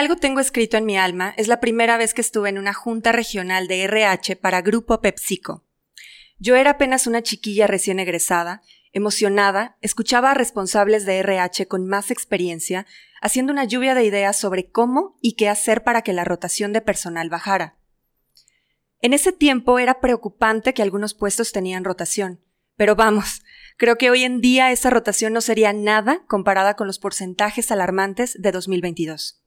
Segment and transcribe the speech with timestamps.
[0.00, 3.12] Algo tengo escrito en mi alma, es la primera vez que estuve en una junta
[3.12, 5.66] regional de RH para Grupo PepsiCo.
[6.38, 8.62] Yo era apenas una chiquilla recién egresada,
[8.94, 12.86] emocionada, escuchaba a responsables de RH con más experiencia,
[13.20, 16.80] haciendo una lluvia de ideas sobre cómo y qué hacer para que la rotación de
[16.80, 17.76] personal bajara.
[19.02, 22.40] En ese tiempo era preocupante que algunos puestos tenían rotación,
[22.74, 23.42] pero vamos,
[23.76, 28.40] creo que hoy en día esa rotación no sería nada comparada con los porcentajes alarmantes
[28.40, 29.39] de 2022.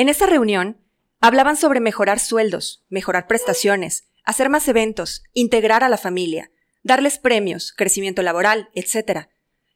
[0.00, 0.78] En esa reunión,
[1.20, 6.50] hablaban sobre mejorar sueldos, mejorar prestaciones, hacer más eventos, integrar a la familia,
[6.82, 9.28] darles premios, crecimiento laboral, etc.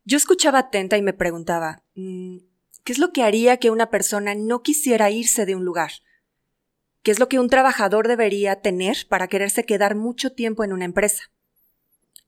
[0.06, 2.38] Yo escuchaba atenta y me preguntaba, mm,
[2.84, 5.90] ¿qué es lo que haría que una persona no quisiera irse de un lugar?
[7.02, 10.86] ¿Qué es lo que un trabajador debería tener para quererse quedar mucho tiempo en una
[10.86, 11.24] empresa?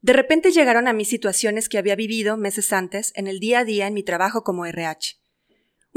[0.01, 3.65] De repente llegaron a mí situaciones que había vivido meses antes en el día a
[3.65, 5.17] día en mi trabajo como RH.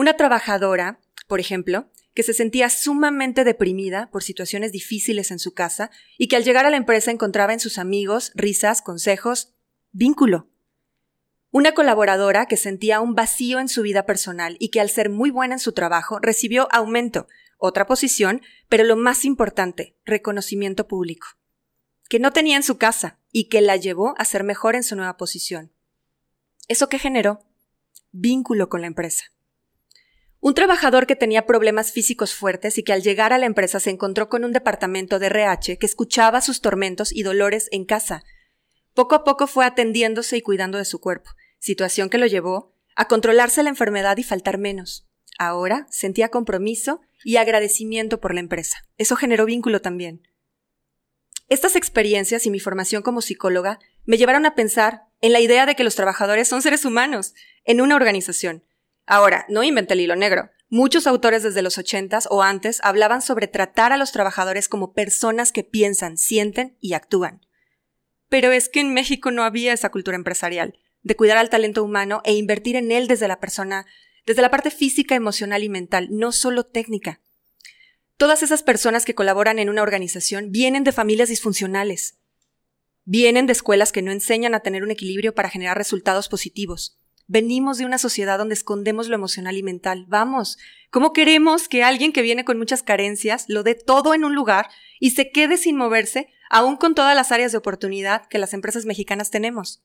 [0.00, 0.98] Una trabajadora
[1.30, 6.34] por ejemplo, que se sentía sumamente deprimida por situaciones difíciles en su casa y que
[6.34, 9.54] al llegar a la empresa encontraba en sus amigos risas, consejos,
[9.92, 10.48] vínculo.
[11.52, 15.30] Una colaboradora que sentía un vacío en su vida personal y que al ser muy
[15.30, 21.28] buena en su trabajo recibió aumento, otra posición, pero lo más importante, reconocimiento público,
[22.08, 24.96] que no tenía en su casa y que la llevó a ser mejor en su
[24.96, 25.70] nueva posición.
[26.66, 27.44] ¿Eso qué generó?
[28.10, 29.26] Vínculo con la empresa.
[30.42, 33.90] Un trabajador que tenía problemas físicos fuertes y que al llegar a la empresa se
[33.90, 38.24] encontró con un departamento de RH que escuchaba sus tormentos y dolores en casa.
[38.94, 43.06] Poco a poco fue atendiéndose y cuidando de su cuerpo, situación que lo llevó a
[43.06, 45.06] controlarse la enfermedad y faltar menos.
[45.38, 48.78] Ahora sentía compromiso y agradecimiento por la empresa.
[48.96, 50.26] Eso generó vínculo también.
[51.50, 55.74] Estas experiencias y mi formación como psicóloga me llevaron a pensar en la idea de
[55.74, 57.34] que los trabajadores son seres humanos
[57.64, 58.64] en una organización
[59.10, 60.50] Ahora, no inventé el hilo negro.
[60.68, 65.50] Muchos autores desde los ochentas o antes hablaban sobre tratar a los trabajadores como personas
[65.50, 67.44] que piensan, sienten y actúan.
[68.28, 72.22] Pero es que en México no había esa cultura empresarial, de cuidar al talento humano
[72.24, 73.84] e invertir en él desde la persona,
[74.26, 77.20] desde la parte física, emocional y mental, no solo técnica.
[78.16, 82.14] Todas esas personas que colaboran en una organización vienen de familias disfuncionales.
[83.06, 86.99] Vienen de escuelas que no enseñan a tener un equilibrio para generar resultados positivos.
[87.32, 90.04] Venimos de una sociedad donde escondemos lo emocional y mental.
[90.08, 90.58] Vamos,
[90.90, 94.68] ¿cómo queremos que alguien que viene con muchas carencias lo dé todo en un lugar
[94.98, 98.84] y se quede sin moverse, aún con todas las áreas de oportunidad que las empresas
[98.84, 99.84] mexicanas tenemos?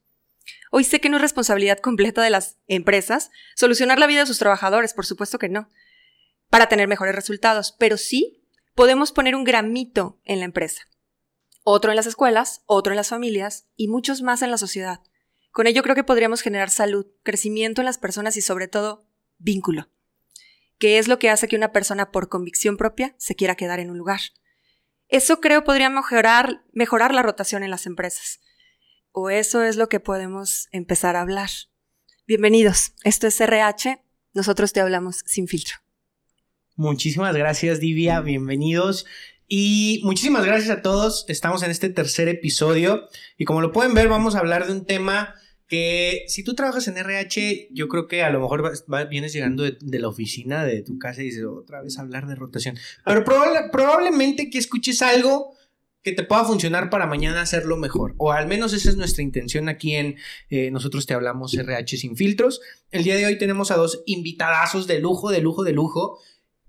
[0.71, 4.39] Hoy sé que no es responsabilidad completa de las empresas solucionar la vida de sus
[4.39, 5.69] trabajadores, por supuesto que no,
[6.49, 10.87] para tener mejores resultados, pero sí podemos poner un gramito en la empresa,
[11.63, 15.01] otro en las escuelas, otro en las familias y muchos más en la sociedad.
[15.55, 19.07] Con ello creo que podríamos generar salud, crecimiento en las personas y sobre todo
[19.37, 19.89] vínculo,
[20.79, 23.89] que es lo que hace que una persona por convicción propia se quiera quedar en
[23.89, 24.19] un lugar.
[25.07, 28.41] Eso creo podría mejorar, mejorar la rotación en las empresas.
[29.13, 31.49] O eso es lo que podemos empezar a hablar.
[32.27, 35.77] Bienvenidos, esto es RH, nosotros te hablamos sin filtro.
[36.75, 39.05] Muchísimas gracias Divia, bienvenidos.
[39.47, 41.23] Y muchísimas gracias a todos.
[41.29, 43.07] Estamos en este tercer episodio
[43.37, 45.35] y como lo pueden ver vamos a hablar de un tema
[45.67, 48.71] que si tú trabajas en RH, yo creo que a lo mejor
[49.09, 52.77] vienes llegando de, la oficina de tu casa y dices otra vez hablar de rotación.
[53.03, 55.55] Pero probablemente que escuches algo
[56.03, 58.13] que te pueda funcionar para mañana hacerlo mejor.
[58.17, 60.17] O al menos esa es nuestra intención aquí en
[60.51, 62.61] eh, Nosotros te hablamos RH sin filtros.
[62.91, 66.19] El día de hoy tenemos a dos invitadazos de lujo, de lujo, de lujo.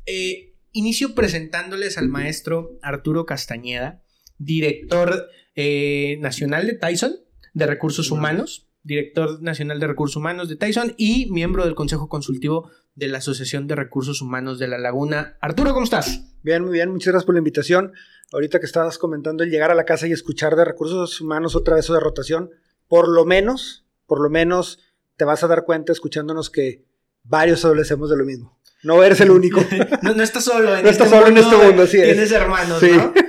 [0.06, 4.02] Eh, inicio presentándoles al maestro Arturo Castañeda,
[4.38, 7.16] director eh, nacional de Tyson
[7.52, 12.71] de Recursos Humanos director nacional de recursos humanos de Tyson y miembro del Consejo Consultivo
[12.94, 15.37] de la Asociación de Recursos Humanos de La Laguna.
[15.41, 16.23] Arturo, ¿cómo estás?
[16.43, 17.93] Bien, muy bien, muchas gracias por la invitación.
[18.33, 21.75] Ahorita que estabas comentando el llegar a la casa y escuchar de recursos humanos otra
[21.75, 22.50] vez o de rotación,
[22.87, 24.79] por lo menos, por lo menos
[25.17, 26.85] te vas a dar cuenta escuchándonos que
[27.25, 28.56] varios adolecemos de lo mismo.
[28.85, 29.61] No eres el único.
[30.03, 32.81] no, no, estás solo en no este estás solo en este mundo, sí Tienes hermanos,
[32.81, 33.12] ¿no?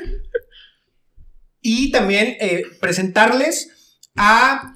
[1.60, 4.74] Y también eh, presentarles a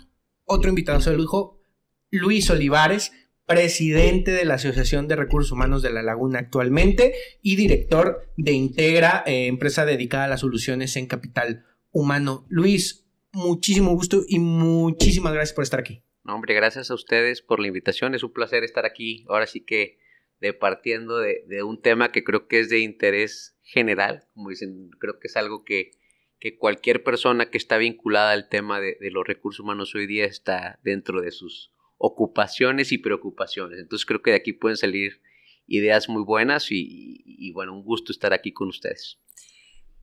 [0.51, 1.61] otro invitado de lujo,
[2.09, 3.13] Luis Olivares,
[3.45, 9.23] presidente de la Asociación de Recursos Humanos de La Laguna actualmente y director de Integra,
[9.25, 12.45] eh, empresa dedicada a las soluciones en capital humano.
[12.49, 16.03] Luis, muchísimo gusto y muchísimas gracias por estar aquí.
[16.25, 18.13] hombre, gracias a ustedes por la invitación.
[18.13, 19.25] Es un placer estar aquí.
[19.29, 19.99] Ahora sí que
[20.41, 24.27] departiendo de, de un tema que creo que es de interés general.
[24.33, 25.91] Como dicen, creo que es algo que
[26.41, 30.79] que cualquier persona que está vinculada al tema de, los recursos humanos hoy día está
[30.83, 33.79] dentro de sus ocupaciones y preocupaciones.
[33.79, 35.21] Entonces creo que de aquí pueden salir
[35.67, 39.19] ideas muy buenas y, bueno, un gusto estar aquí con ustedes.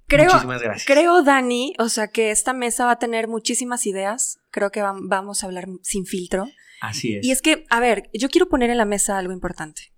[0.06, 0.86] Creo, Muchísimas gracias.
[0.86, 4.38] Creo, Dani, o sea, que esta mesa va a tener muchísimas ideas.
[4.52, 6.46] Creo que vamos a hablar sin filtro.
[6.80, 7.26] Así es.
[7.26, 9.92] Y es que, a ver, yo quiero poner en la mesa algo importante.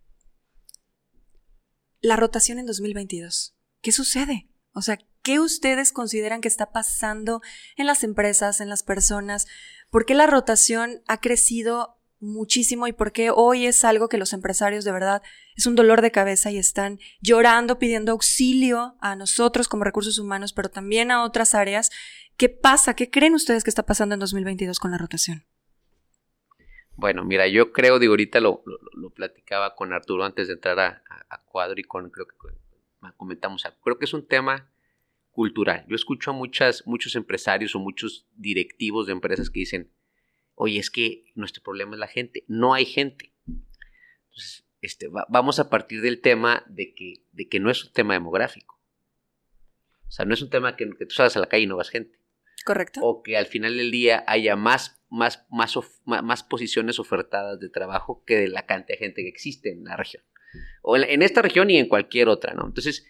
[2.00, 3.54] La rotación en 2022.
[3.82, 4.48] ¿Qué sucede?
[4.72, 7.40] O sea, ¿qué ustedes consideran que está pasando
[7.76, 9.46] en las empresas, en las personas?
[9.90, 14.32] ¿Por qué la rotación ha crecido muchísimo y por qué hoy es algo que los
[14.32, 15.22] empresarios de verdad
[15.56, 20.52] es un dolor de cabeza y están llorando, pidiendo auxilio a nosotros como recursos humanos,
[20.52, 21.90] pero también a otras áreas.
[22.36, 22.94] ¿Qué pasa?
[22.94, 25.44] ¿Qué creen ustedes que está pasando en 2022 con la rotación?
[26.96, 28.62] Bueno, mira, yo creo, digo, ahorita lo,
[29.14, 31.02] platicaba con Arturo antes de entrar a,
[31.46, 32.36] Cuadro y con, creo que
[33.16, 34.70] comentamos Creo que es un tema
[35.40, 35.86] cultural.
[35.88, 39.90] Yo escucho a muchas, muchos empresarios o muchos directivos de empresas que dicen,
[40.54, 43.32] oye, es que nuestro problema es la gente, no hay gente.
[43.46, 48.12] Entonces, este, vamos a partir del tema de que, de que no es un tema
[48.12, 48.82] demográfico.
[50.08, 51.88] O sea, no es un tema que, tú salgas a la calle y no vas
[51.88, 52.18] gente.
[52.66, 53.00] Correcto.
[53.02, 58.24] O que al final del día haya más, más, más, más posiciones ofertadas de trabajo
[58.26, 60.22] que de la cantidad de gente que existe en la región.
[60.82, 62.66] O en esta región y en cualquier otra, ¿no?
[62.66, 63.06] Entonces,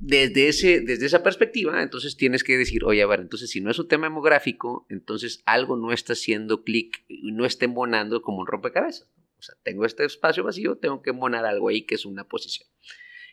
[0.00, 3.70] desde, ese, desde esa perspectiva, entonces tienes que decir, oye, a ver, entonces si no
[3.70, 8.46] es un tema demográfico, entonces algo no está haciendo clic no está embonando como un
[8.46, 9.10] rompecabezas.
[9.38, 12.68] O sea, tengo este espacio vacío, tengo que embonar algo ahí que es una posición.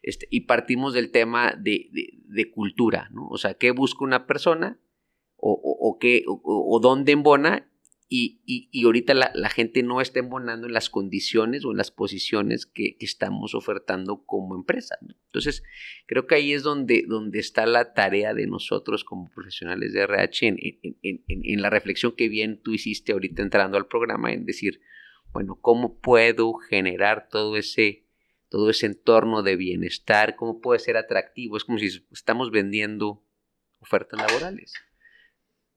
[0.03, 3.27] Este, y partimos del tema de, de, cultura, ¿no?
[3.27, 4.79] O sea, ¿qué busca una persona?
[5.35, 7.69] O, o, qué, o, dónde embona
[8.07, 12.67] y, y, ahorita la, gente no está embonando en las condiciones o en las posiciones
[12.67, 14.95] que, estamos ofertando como empresa.
[15.01, 15.63] Entonces,
[16.05, 20.47] creo que ahí es donde, donde está la tarea de nosotros como profesionales de RH
[20.47, 20.57] en,
[21.01, 24.81] en, en, la reflexión que bien tú hiciste ahorita entrando al programa, en decir,
[25.33, 28.05] bueno, ¿cómo puedo generar todo ese,
[28.49, 30.35] todo ese entorno de bienestar?
[30.35, 31.57] ¿Cómo puede ser atractivo?
[31.57, 33.25] Es como si estamos vendiendo
[33.79, 34.75] ofertas laborales.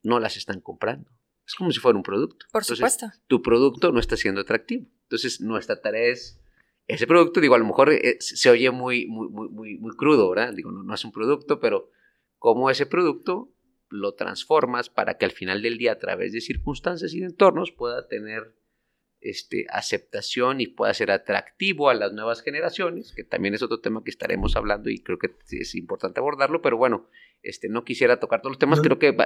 [0.02, 1.17] No las están comprando
[1.48, 2.44] es como si fuera un producto.
[2.52, 3.06] Por supuesto.
[3.26, 4.86] Tu producto no está siendo atractivo.
[5.04, 6.38] Entonces, nuestra tarea es
[6.86, 10.52] ese producto, digo, a lo mejor eh, se oye muy, muy, muy, muy, crudo, ¿verdad?
[10.52, 11.90] Digo, no, no, es un producto, pero
[12.36, 13.50] cómo ese producto
[13.88, 17.72] lo transformas para que al final del día, a través de circunstancias y de entornos,
[17.72, 18.54] pueda tener
[19.20, 24.04] este, aceptación y pueda ser atractivo a las nuevas generaciones, que también es otro tema
[24.04, 27.08] que estaremos hablando y creo que es importante abordarlo, pero bueno,
[27.42, 29.16] este, no quisiera tocar todos los temas, creo que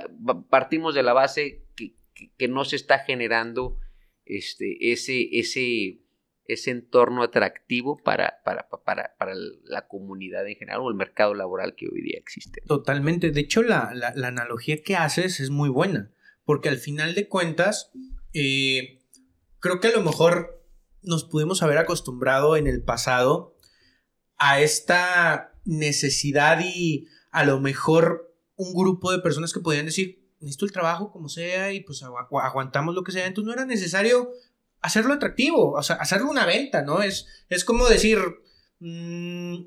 [0.48, 3.79] partimos de la base que, que, no se está generando
[4.25, 6.00] este, ese, ese,
[6.47, 11.75] ese entorno atractivo para, para, para, para, la comunidad en general o el mercado laboral
[11.76, 12.62] que hoy día existe.
[12.67, 13.31] Totalmente.
[13.31, 16.12] De hecho, la, la, analogía que haces es muy buena,
[16.44, 17.91] porque al final de cuentas,
[18.32, 19.03] eh,
[19.61, 20.62] creo que a lo mejor
[21.03, 23.57] nos pudimos haber acostumbrado en el pasado
[24.37, 30.66] a esta necesidad y a lo mejor un grupo de personas que podían decir, necesito
[30.66, 33.26] el trabajo como sea y pues aguantamos lo que sea.
[33.26, 34.30] Entonces no era necesario
[34.80, 37.02] hacerlo atractivo, o sea, hacerlo una venta, ¿no?
[37.02, 38.18] Es, es como decir,
[38.80, 39.62] mm,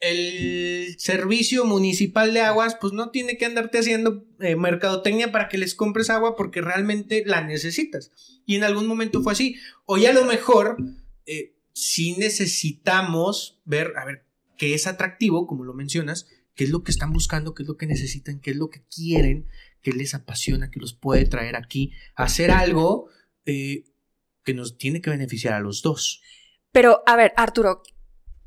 [0.00, 5.58] el servicio municipal de aguas, pues no tiene que andarte haciendo eh, mercadotecnia para que
[5.58, 8.10] les compres agua porque realmente la necesitas.
[8.46, 9.56] Y en algún momento fue así.
[9.84, 10.78] Hoy a lo mejor
[11.26, 14.24] eh, sí necesitamos ver, a ver,
[14.56, 16.28] qué es atractivo, como lo mencionas,
[16.60, 18.82] qué es lo que están buscando, qué es lo que necesitan, qué es lo que
[18.94, 19.48] quieren,
[19.80, 23.08] qué les apasiona, qué los puede traer aquí a hacer algo
[23.46, 23.84] eh,
[24.44, 26.20] que nos tiene que beneficiar a los dos.
[26.70, 27.82] Pero, a ver, Arturo,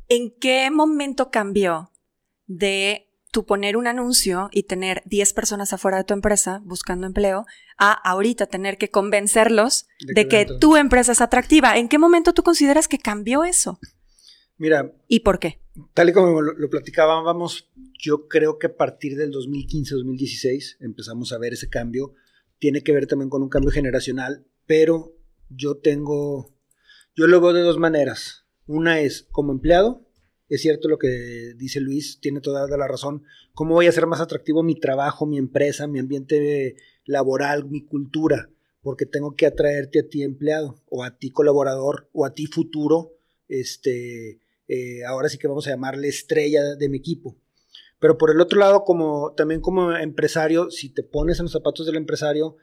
[0.10, 1.92] ¿en qué momento cambió
[2.46, 7.48] de tu poner un anuncio y tener 10 personas afuera de tu empresa buscando empleo
[7.80, 11.78] a ahorita tener que convencerlos de, que, tu empresa es atractiva?
[11.78, 13.80] ¿En qué momento tú consideras que cambió eso?
[14.64, 14.96] Mira.
[15.10, 15.60] ¿Y por qué?
[15.94, 21.38] Tal y como lo, lo platicábamos, yo creo que a partir del 2015-2016 empezamos a
[21.38, 22.14] ver ese cambio.
[22.60, 25.18] Tiene que ver también con un cambio generacional, pero
[25.50, 26.56] yo tengo,
[27.14, 28.46] yo lo veo de dos maneras.
[28.66, 30.08] Una es como empleado,
[30.48, 33.24] es cierto lo que dice Luis, tiene toda la razón.
[33.54, 38.50] ¿Cómo voy a hacer más atractivo mi trabajo, mi empresa, mi ambiente laboral, mi cultura?
[38.82, 43.18] Porque tengo que atraerte a ti empleado, o a ti colaborador, o a ti futuro,
[43.50, 47.38] este, eh, ahora sí que vamos a llamarle estrella de mi equipo.
[48.00, 51.86] Pero por el otro lado, como también como empresario, si te pones en los zapatos
[51.86, 52.58] del empresario,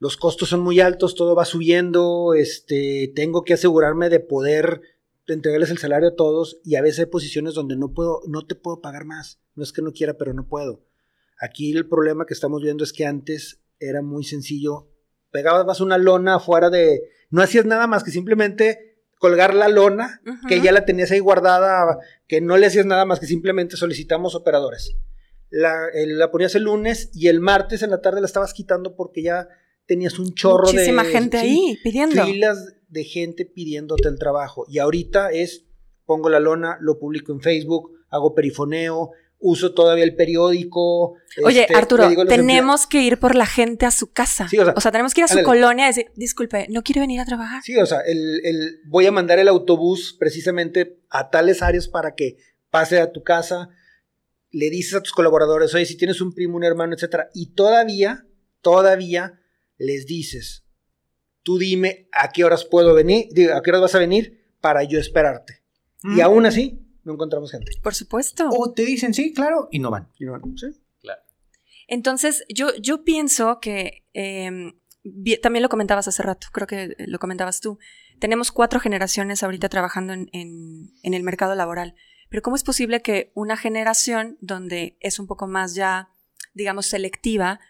[0.00, 4.80] los costos son muy altos, todo va subiendo, este, tengo que asegurarme de poder
[5.26, 8.54] entregarles el salario a todos y a veces hay posiciones donde no puedo, no te
[8.54, 9.40] puedo pagar más.
[9.54, 10.84] No es que no quiera, pero no puedo.
[11.40, 14.88] Aquí el problema que estamos viendo es que antes era muy sencillo.
[15.30, 17.02] Pegabas una lona afuera de.
[17.30, 21.98] No hacías nada más que simplemente colgar la lona, que ya la tenías ahí guardada,
[22.26, 24.96] que no le hacías nada más que simplemente solicitamos operadores.
[25.50, 28.96] La, el- la ponías el lunes y el martes en la tarde la estabas quitando
[28.96, 29.48] porque ya
[29.86, 30.72] tenías un chorro de...
[30.72, 32.24] Muchísima gente sí, ahí pidiendo.
[32.24, 34.64] Filas de gente pidiéndote el trabajo.
[34.68, 35.64] Y ahorita es,
[36.06, 39.10] pongo la lona, lo publico en Facebook, hago perifoneo,
[39.46, 41.16] uso todavía el periódico.
[41.44, 44.48] Oye, este, Arturo, tenemos que ir por la gente a su casa.
[44.48, 45.44] Sí, o sea, tenemos que ir a su ándale.
[45.46, 47.62] colonia y decir, disculpe, ¿no quiere venir a trabajar?
[47.62, 52.14] Sí, o sea, el, el- voy a mandar el autobús precisamente a tales áreas para
[52.14, 52.38] que
[52.70, 53.68] pase a tu casa.
[54.50, 57.28] Le dices a tus colaboradores, oye, si tienes un primo, un hermano, etcétera.
[57.34, 58.26] Y todavía,
[58.62, 59.40] todavía
[59.76, 60.64] les dices,
[61.42, 64.82] tú dime a qué horas puedo venir, digo, a qué horas vas a venir para
[64.84, 65.60] yo esperarte.
[66.02, 66.20] Y Mm.
[66.22, 67.70] aún así, no encontramos gente.
[67.82, 68.48] Por supuesto.
[68.50, 70.10] O te dicen sí, claro, y no van.
[70.18, 70.66] Y no, ¿sí?
[71.86, 74.50] Entonces, yo, yo pienso que eh,
[75.02, 77.78] vi- también lo comentabas hace rato, creo que lo comentabas tú.
[78.20, 81.94] Tenemos cuatro generaciones ahorita trabajando en, en- en el mercado laboral.
[82.30, 86.08] Pero ¿cómo es posible que una generación donde es un poco más ya,
[86.54, 87.60] digamos, selectiva,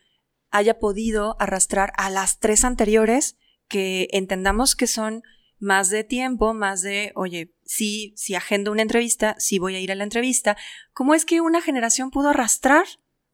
[0.50, 3.36] haya podido arrastrar a las tres anteriores
[3.66, 5.22] que entendamos que son
[5.58, 9.92] más de tiempo, más de, oye, sí, si agendo una entrevista, sí voy a ir
[9.92, 10.56] a la entrevista.
[10.92, 12.84] ¿Cómo es que una generación pudo arrastrar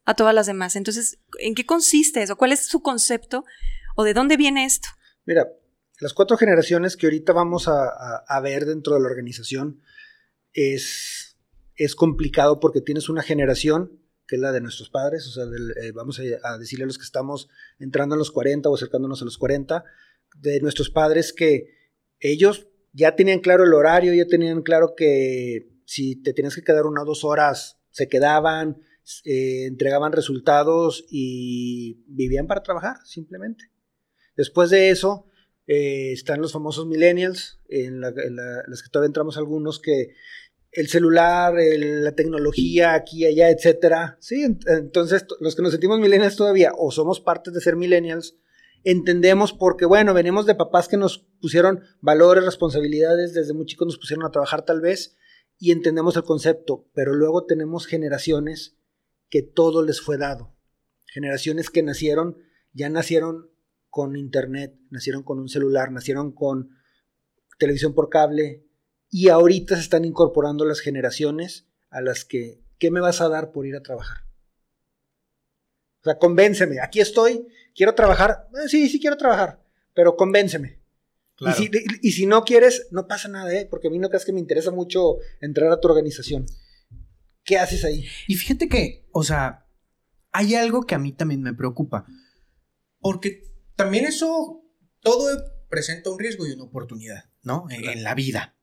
[0.05, 0.77] a todas las demás?
[0.77, 2.37] Entonces, ¿en qué consiste eso?
[2.37, 3.45] ¿Cuál es su concepto?
[3.97, 4.89] ¿O de dónde viene esto?
[5.25, 5.49] Mira,
[6.01, 9.83] las cuatro generaciones que ahorita vamos a, ver dentro de la organización
[10.53, 11.37] es,
[11.77, 15.91] es complicado porque tienes una generación que es la de nuestros padres, o sea, eh,
[15.91, 17.49] vamos a, a decirle a los que estamos
[17.81, 19.85] entrando a los 40 o acercándonos a los 40,
[20.37, 21.67] de nuestros padres que
[22.21, 26.87] ellos ya tenían claro el horario, ya tenían claro que si te tenías que quedar
[26.87, 28.81] una o dos horas, se quedaban,
[29.25, 33.65] eh, entregaban resultados y vivían para trabajar, simplemente.
[34.37, 35.27] Después de eso,
[35.67, 40.15] eh, están los famosos millennials, en, la- en la- las que todavía entramos algunos que
[40.73, 44.17] el celular, el- la tecnología aquí, allá, etcétera.
[44.21, 48.37] Sí, ent- entonces los que nos sentimos millennials todavía o somos parte de ser millennials,
[48.85, 53.99] entendemos porque, bueno, venimos de papás que nos pusieron valores, responsabilidades, desde muy chicos nos
[53.99, 55.17] pusieron a trabajar tal vez
[55.59, 58.79] y entendemos el concepto, pero luego tenemos generaciones
[59.29, 60.55] que todo les fue dado.
[61.07, 62.39] Generaciones que nacieron,
[62.73, 63.51] ya nacieron
[63.91, 66.71] con internet, nacieron con un celular, nacieron con
[67.59, 68.67] televisión por cable
[69.11, 73.53] y ahorita se están incorporando las generaciones a las que, ¿qué me vas a dar
[73.53, 74.30] por ir a trabajar?
[76.01, 79.63] O sea, convénceme, aquí estoy, quiero trabajar, Eh, sí, sí quiero trabajar,
[79.95, 80.81] pero convénceme.
[81.37, 81.57] Claro.
[81.63, 81.71] Y, si,
[82.03, 83.67] y si no quieres, no pasa nada, ¿eh?
[83.71, 86.47] porque a mí no creas que me interesa mucho entrar a tu organización.
[87.45, 88.05] ¿Qué haces ahí?
[88.29, 89.67] Y fíjate que, o sea,
[90.33, 92.07] hay algo que a mí también me preocupa.
[92.99, 94.63] Porque también eso,
[95.01, 95.27] todo
[95.71, 97.67] presenta un riesgo y una oportunidad, ¿no?
[97.71, 98.57] En, en la vida.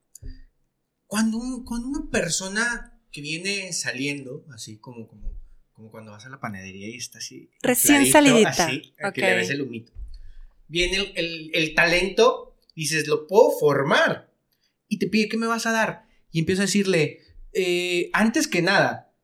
[1.06, 5.32] Cuando, un- cuando una persona que viene saliendo, así como, como,
[5.78, 7.50] como cuando vas a la panadería y está así.
[7.62, 8.48] Recién salidita.
[8.66, 9.14] Así, Ok.
[9.14, 9.92] que le ves el humito.
[10.66, 14.34] Viene el, el- el talento, dices, lo puedo formar.
[14.88, 16.08] Y te pide, ¿qué me vas a dar?
[16.32, 17.20] Y empieza a decirle,
[17.52, 19.14] eh, antes que nada,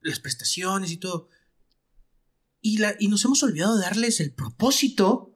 [0.00, 1.28] las prestaciones y todo.
[2.62, 5.34] Y, la, y nos hemos olvidado de darles el propósito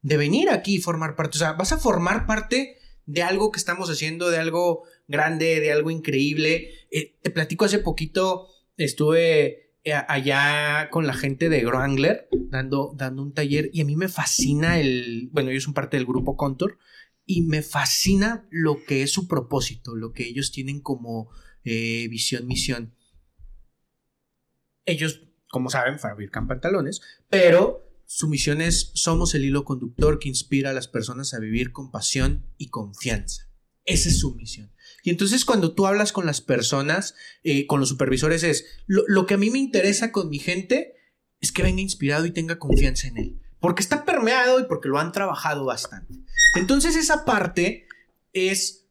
[0.00, 1.36] de venir aquí y formar parte.
[1.36, 5.70] O sea, vas a formar parte de algo que estamos haciendo, de algo grande, de
[5.70, 6.70] algo increíble.
[6.90, 13.34] Eh, te platico hace poquito, estuve allá con la gente de Groangler dando, dando un
[13.34, 16.78] taller y a mí me fascina el, bueno, ellos son parte del grupo Contour
[17.26, 21.30] y me fascina lo que es su propósito, lo que ellos tienen como
[21.64, 22.94] eh, visión, misión.
[24.86, 30.70] Ellos, como saben, fabrican pantalones, pero su misión es somos el hilo conductor que inspira
[30.70, 33.50] a las personas a vivir con pasión y confianza.
[33.84, 34.73] Esa es su misión.
[35.04, 39.26] Y entonces cuando tú hablas con las personas, eh, con los supervisores, es lo, lo
[39.26, 40.94] que a mí me interesa con mi gente
[41.40, 43.40] es que venga inspirado y tenga confianza en él.
[43.60, 46.14] Porque está permeado y porque lo han trabajado bastante.
[46.54, 47.86] Entonces esa parte
[48.32, 48.86] es...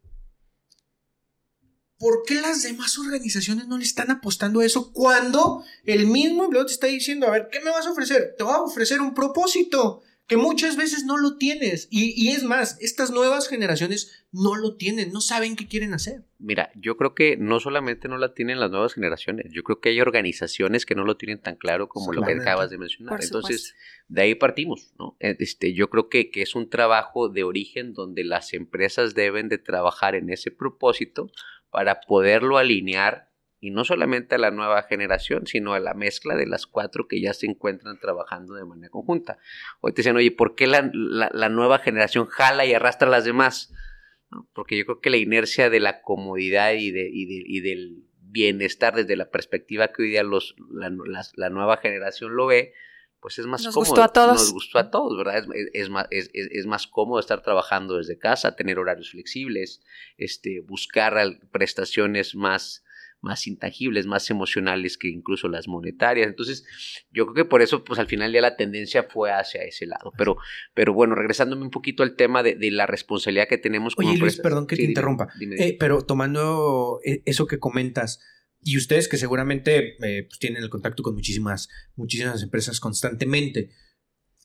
[1.98, 6.68] ¿Por qué las demás organizaciones no le están apostando a eso cuando el mismo empleado
[6.68, 8.36] te está diciendo, a ver, ¿qué me vas a ofrecer?
[8.38, 11.88] Te voy a ofrecer un propósito que muchas veces no lo tienes.
[11.92, 16.24] Y, y es más, estas nuevas generaciones no lo tienen, no saben qué quieren hacer.
[16.40, 19.90] Mira, yo creo que no solamente no la tienen las nuevas generaciones, yo creo que
[19.90, 23.16] hay organizaciones que no lo tienen tan claro como lo que acabas de mencionar.
[23.16, 24.06] Por Entonces, supuesto.
[24.08, 25.18] de ahí partimos, ¿no?
[25.20, 29.50] Eh, Este, yo creo que, que es un trabajo de origen donde las empresas deben
[29.50, 31.30] de trabajar en ese propósito
[31.70, 33.33] para poderlo alinear
[33.64, 37.22] y no solamente a la nueva generación, sino a la mezcla de las cuatro que
[37.22, 39.38] ya se encuentran trabajando de manera conjunta.
[39.80, 43.12] Hoy te dicen, oye, ¿por qué la, la- la nueva generación jala y arrastra a
[43.12, 43.74] las demás?
[44.54, 49.16] Porque yo creo que la inercia de la comodidad y, de, y, del bienestar desde
[49.16, 52.74] la perspectiva que hoy día los, la, nueva generación lo ve,
[53.22, 53.90] pues es más Nos cómodo.
[53.92, 54.34] Gustó a todos.
[54.42, 55.46] Nos gustó a todos, ¿verdad?
[55.72, 59.82] Es, más, es, es, más cómodo estar trabajando desde casa, tener horarios flexibles,
[60.18, 61.16] este, buscar
[61.54, 62.83] prestaciones más
[63.24, 66.28] más intangibles, más emocionales que incluso las monetarias.
[66.28, 66.66] Entonces,
[67.12, 70.12] yo creo que por eso, pues al final ya la tendencia fue hacia ese lado.
[70.18, 70.38] Pero,
[70.74, 74.40] pero bueno, regresándome un poquito al tema de, la responsabilidad que tenemos como Oye, Luis,
[74.40, 75.30] perdón que te interrumpa.
[75.58, 78.20] Eh, pero tomando eh, eso que comentas,
[78.62, 83.70] y ustedes que seguramente eh, pues, tienen el contacto con muchísimas, muchísimas empresas constantemente,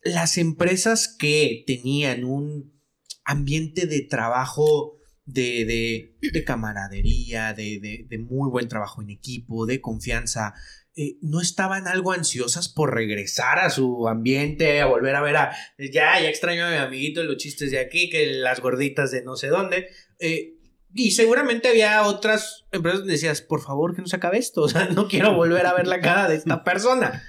[0.04, 2.80] las empresas que tenían un
[3.25, 4.98] ambiente de trabajo
[5.28, 10.54] de, de, camaradería, de, de, muy buen trabajo en equipo, de confianza.
[10.97, 15.56] Eh, ¿No estaban algo ansiosas por regresar a su ambiente, a volver a ver a,
[15.78, 19.37] ya, ya extraño a mi amiguito, los chistes de aquí, que las gorditas de no
[19.37, 19.88] sé dónde?
[20.18, 20.54] Eh,
[20.94, 24.68] y seguramente había otras empresas donde decías, por favor, que no se acabe esto, o
[24.68, 27.23] sea, no quiero volver a ver la cara de esta persona.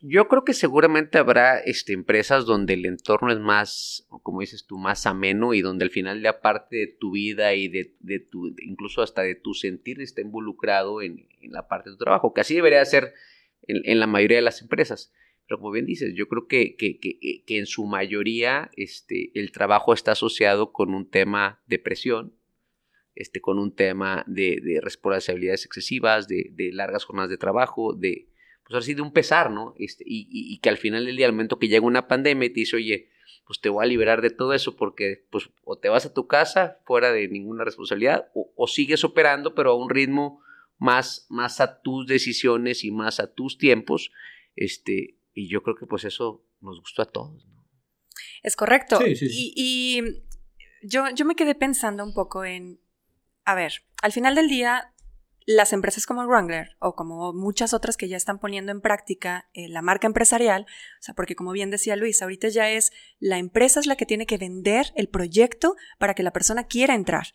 [0.00, 4.78] Yo creo que seguramente habrá este, empresas donde el entorno es más, como dices tú,
[4.78, 8.54] más ameno y donde al final ya parte de tu vida y de, de tu,
[8.62, 12.54] incluso hasta de tu sentir está involucrado en, la parte de tu trabajo, que así
[12.54, 13.12] debería ser
[13.62, 15.12] en, la mayoría de las empresas.
[15.48, 19.50] Pero como bien dices, yo creo que, que, que, que en su mayoría este, el
[19.50, 22.34] trabajo está asociado con un tema de presión,
[23.16, 28.28] este, con un tema de, de responsabilidades excesivas, de, de largas jornadas de trabajo, de
[28.68, 29.74] pues así de un pesar, ¿no?
[29.78, 32.60] Este, y, que al final del día, al momento que llega una pandemia y te
[32.60, 33.08] dice, oye,
[33.46, 36.26] pues te voy a liberar de todo eso porque pues o te vas a tu
[36.26, 40.42] casa fuera de ninguna responsabilidad o, sigues operando pero a un ritmo
[40.76, 44.12] más, más a tus decisiones y más a tus tiempos,
[44.54, 47.66] este, y yo creo que pues eso nos gustó a todos, ¿no?
[48.42, 49.00] Es correcto.
[49.04, 50.02] Y, y
[50.82, 52.80] yo, yo me quedé pensando un poco en,
[53.44, 54.94] a ver, al final del día
[55.48, 59.66] las empresas como Wrangler o como muchas otras que ya están poniendo en práctica eh,
[59.70, 63.80] la marca empresarial, o sea, porque como bien decía Luis, ahorita ya es la empresa
[63.80, 67.28] es la que tiene que vender el proyecto para que la persona quiera entrar.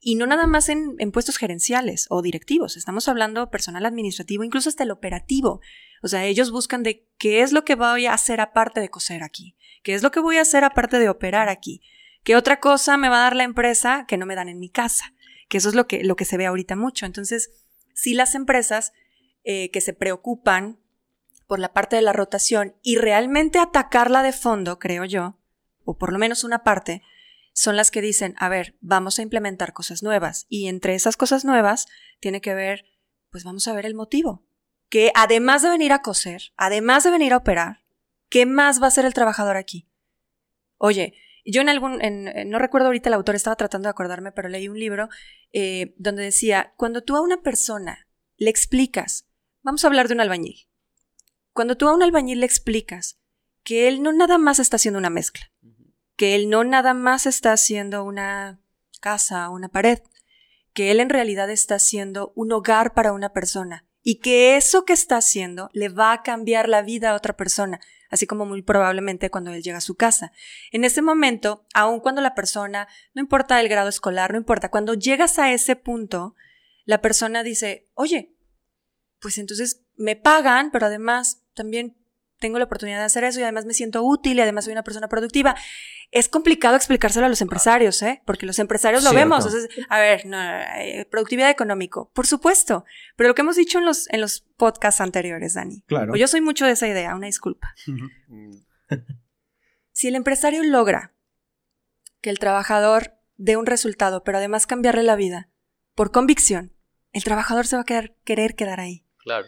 [0.00, 4.70] Y no nada más en, en puestos gerenciales o directivos, estamos hablando personal administrativo, incluso
[4.70, 5.60] hasta el operativo.
[6.02, 9.22] O sea, ellos buscan de qué es lo que voy a hacer aparte de coser
[9.22, 11.82] aquí, qué es lo que voy a hacer aparte de operar aquí,
[12.24, 14.70] qué otra cosa me va a dar la empresa que no me dan en mi
[14.70, 15.12] casa
[15.48, 17.06] que eso es lo que, lo que se ve ahorita mucho.
[17.06, 17.50] Entonces,
[17.94, 18.92] si las empresas
[19.44, 20.80] eh, que se preocupan
[21.46, 25.38] por la parte de la rotación y realmente atacarla de fondo, creo yo,
[25.84, 27.02] o por lo menos una parte,
[27.54, 30.46] son las que dicen, a ver, vamos a implementar cosas nuevas.
[30.48, 31.86] Y entre esas cosas nuevas
[32.20, 32.84] tiene que ver,
[33.30, 34.46] pues vamos a ver el motivo.
[34.90, 37.84] Que además de venir a coser, además de venir a operar,
[38.28, 39.88] ¿qué más va a hacer el trabajador aquí?
[40.76, 41.14] Oye,
[41.50, 41.98] yo en algún,
[42.46, 45.08] no recuerdo ahorita el autor, estaba tratando de acordarme, pero leí un libro
[45.52, 48.06] eh, donde decía, cuando tú a una persona
[48.36, 49.26] le explicas,
[49.62, 50.68] vamos a hablar de un albañil,
[51.54, 53.18] cuando tú a un albañil le explicas
[53.62, 55.50] que él no nada más está haciendo una mezcla,
[56.16, 58.60] que él no nada más está haciendo una
[59.00, 60.00] casa, una pared,
[60.74, 64.92] que él en realidad está haciendo un hogar para una persona y que eso que
[64.92, 67.80] está haciendo le va a cambiar la vida a otra persona,
[68.10, 70.32] así como muy probablemente cuando él llega a su casa.
[70.72, 74.94] En ese momento, aun cuando la persona, no importa el grado escolar, no importa, cuando
[74.94, 76.34] llegas a ese punto,
[76.84, 78.34] la persona dice, oye,
[79.20, 81.97] pues entonces me pagan, pero además también
[82.38, 84.84] tengo la oportunidad de hacer eso y además me siento útil y además soy una
[84.84, 85.56] persona productiva.
[86.10, 88.22] Es complicado explicárselo a los empresarios, ¿eh?
[88.24, 89.44] Porque los empresarios lo vemos.
[89.44, 92.84] Entonces, a ver, no, eh, productividad económico, por supuesto.
[93.16, 95.82] Pero lo que hemos dicho en los, en los podcasts anteriores, Dani.
[95.86, 96.16] Claro.
[96.16, 97.74] yo soy mucho de esa idea, una disculpa.
[99.92, 101.12] si el empresario logra
[102.20, 105.48] que el trabajador dé un resultado, pero además cambiarle la vida
[105.94, 106.72] por convicción,
[107.12, 109.04] el trabajador se va a querer, querer quedar ahí.
[109.18, 109.46] Claro.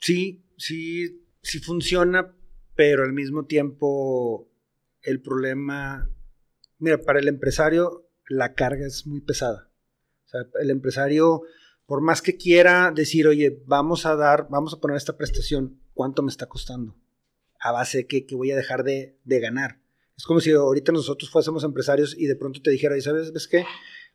[0.00, 2.34] Sí, sí sí funciona,
[2.74, 4.50] pero al mismo tiempo
[5.02, 6.10] el problema,
[6.78, 9.70] mira, para el empresario la carga es muy pesada.
[10.26, 11.42] O sea, el empresario,
[11.86, 16.22] por más que quiera decir, oye, vamos a dar, vamos a poner esta prestación, ¿cuánto
[16.22, 16.94] me está costando?
[17.58, 19.80] A base de que, voy a dejar de, ganar.
[20.16, 23.64] Es como si ahorita nosotros fuésemos empresarios y de pronto te dijera, ¿sabes ves qué?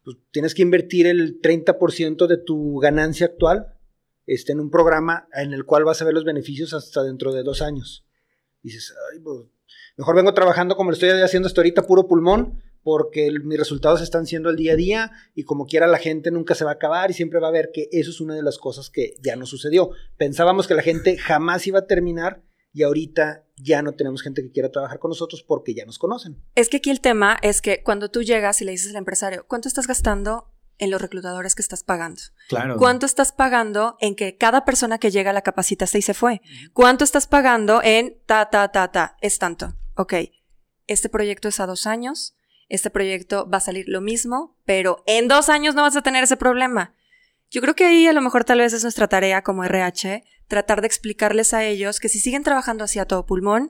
[0.03, 3.73] Pues tienes que invertir el 30% de tu ganancia actual
[4.25, 7.43] este, en un programa en el cual vas a ver los beneficios hasta dentro de
[7.43, 8.05] dos años.
[8.61, 9.47] dices, Ay, pues,
[9.97, 14.25] mejor vengo trabajando como lo estoy haciendo hasta ahorita, puro pulmón, porque mis resultados están
[14.25, 17.09] siendo el día a día y como quiera la gente nunca se va a acabar
[17.09, 19.45] y siempre va a ver que eso es una de las cosas que ya no
[19.45, 19.91] sucedió.
[20.17, 24.51] Pensábamos que la gente jamás iba a terminar y ahorita ya no tenemos gente que
[24.51, 26.43] quiera trabajar con nosotros porque ya nos conocen.
[26.55, 29.45] Es que aquí el tema es que cuando tú llegas y le dices al empresario,
[29.47, 32.21] ¿cuánto estás gastando en los reclutadores que estás pagando?
[32.49, 32.77] Claro.
[32.77, 36.41] ¿Cuánto estás pagando en que cada persona que llega la capacitaste y se fue?
[36.73, 39.17] ¿Cuánto estás pagando en ta, ta, ta, ta?
[39.21, 39.75] Es tanto.
[39.95, 40.13] Ok,
[40.87, 42.35] este proyecto es a dos años,
[42.69, 46.23] este proyecto va a salir lo mismo, pero en dos años no vas a tener
[46.23, 46.95] ese problema.
[47.51, 50.81] Yo creo que ahí a lo mejor tal vez es nuestra tarea como RH, tratar
[50.81, 53.69] de explicarles a ellos que si siguen trabajando así a todo pulmón,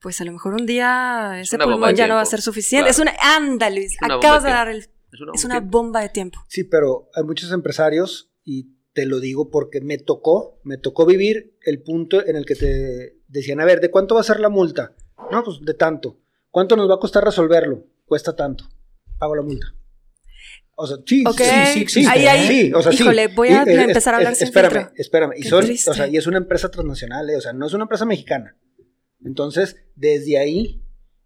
[0.00, 2.90] pues a lo mejor un día ese pulmón ya no va a ser suficiente.
[2.90, 2.90] Claro.
[2.90, 5.78] Es una, una bomba acabas de dar el, Es una, es bomba una de tiempo.
[5.78, 6.38] bomba de tiempo.
[6.48, 11.56] Sí, pero hay muchos empresarios, y te lo digo porque me tocó, me tocó vivir
[11.64, 14.48] el punto en el que te decían, a ver, ¿de cuánto va a ser la
[14.48, 14.94] multa?
[15.30, 16.18] No, pues de tanto.
[16.50, 17.84] ¿Cuánto nos va a costar resolverlo?
[18.06, 18.64] Cuesta tanto.
[19.18, 19.66] Pago la multa.
[20.80, 23.02] O sea, sí, Ok, sí, sí, sí, ahí, sí, ahí, sí, o sea, sí.
[23.02, 24.92] híjole, voy a Y, eh, empezar a es- hablar es- sin espérame, filtro.
[24.96, 25.32] espérame.
[25.36, 27.84] Y, son, o sea, y es una empresa transnacional, eh, o sea, no es una
[27.84, 28.56] empresa mexicana.
[29.24, 30.82] Entonces, desde ahí,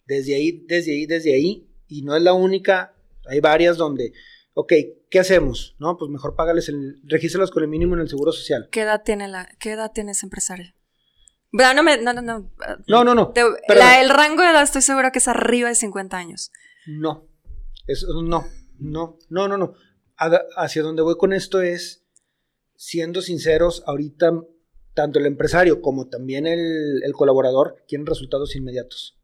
[0.07, 2.92] desde ahí, desde ahí, desde ahí, y no es la única,
[3.27, 4.13] hay varias donde,
[4.55, 4.73] ok,
[5.11, 5.75] ¿qué hacemos?
[5.79, 8.69] No, pues mejor págales el, regístralos con el mínimo en el seguro social.
[8.71, 10.75] ¿Qué edad tiene la, qué edad tiene ese empresario?
[11.53, 12.51] No me, no, no, no.
[12.87, 13.43] No, no, no, Te-
[13.75, 16.51] la- el rango de edad estoy segura que es arriba de 50 años.
[16.87, 17.29] no,
[17.87, 18.47] eso, no,
[18.79, 19.75] no, no, no, no.
[20.57, 22.05] Hacia donde voy con esto es,
[22.77, 24.33] siendo sinceros, ahorita
[24.95, 29.19] tanto el empresario como también el, el colaborador quieren resultados inmediatos.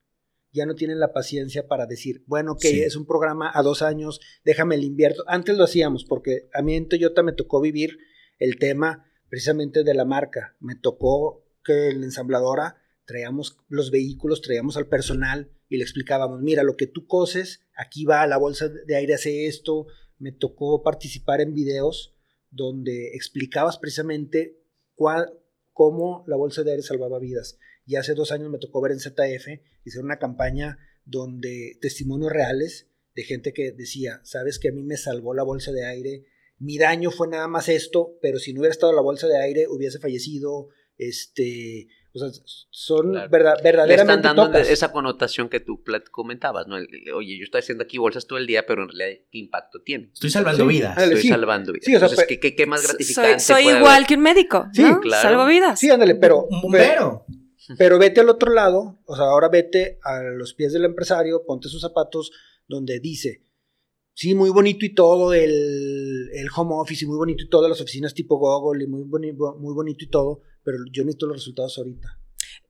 [0.53, 2.81] Ya no tienen la paciencia para decir, bueno, que Sí.
[2.83, 5.23] es un programa a dos años, déjame el invierto.
[5.27, 7.99] Antes lo hacíamos porque a mí en Toyota me tocó vivir
[8.39, 10.57] el tema precisamente de la marca.
[10.61, 16.41] Me tocó que en la ensambladora traíamos los vehículos, traíamos al personal y le explicábamos,
[16.41, 19.87] mira, lo que tú coses, aquí va, la bolsa de aire hace esto.
[20.19, 22.15] Me tocó participar en videos
[22.51, 24.59] donde explicabas precisamente
[24.95, 25.31] cuál,
[25.75, 27.59] cómo la bolsa de aire salvaba vidas.
[27.89, 29.49] Y hace dos años me tocó ver en ZF,
[29.85, 34.97] hicieron una campaña donde testimonios reales de gente que decía, sabes que a mí me
[34.99, 36.25] salvó la bolsa de aire,
[36.59, 39.67] mi daño fue nada más esto, pero si no hubiera estado la bolsa de aire
[39.69, 42.29] hubiese fallecido, este, o sea,
[42.71, 43.31] son Claro.
[43.31, 44.69] verda- Le están verdaderamente dando tocas.
[44.69, 46.77] esa connotación que tú comentabas, ¿no?
[46.77, 49.39] El- el, Oye, yo estoy haciendo aquí bolsas todo el día, pero en realidad, ¿qué
[49.39, 50.11] impacto tiene?
[50.13, 50.69] Estoy salvando Sí.
[50.77, 50.91] vidas.
[50.91, 51.29] Ándale, Estoy sí.
[51.29, 51.85] salvando vidas.
[51.87, 54.07] Sí, o sea, Entonces, ¿qué, qué, qué más Soy, gratificante soy puede igual haber?
[54.09, 54.67] que un médico.
[54.75, 55.01] Sí, ¿no?
[55.01, 55.23] claro.
[55.29, 55.81] Salvo vidas.
[55.81, 56.45] Sí, ándale, pero...
[56.51, 57.25] Un bombero.
[57.27, 57.39] Pero
[57.77, 61.81] vete al otro lado, o sea, ahora vete a los pies del empresario, ponte sus
[61.81, 62.31] zapatos
[62.67, 63.43] donde dice,
[64.15, 67.81] sí, muy bonito y todo el, el home office y muy bonito y todo, las
[67.81, 71.79] oficinas tipo Google y muy, boni- muy bonito y todo, pero yo necesito los resultados
[71.79, 72.19] ahorita.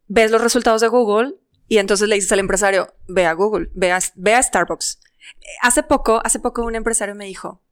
[0.07, 1.35] Ves los resultados de Google
[1.69, 5.01] y entonces le dices al empresario, ve a Google, ve a, ve a Starbucks.
[5.63, 7.63] Hace poco, hace poco un empresario me dijo,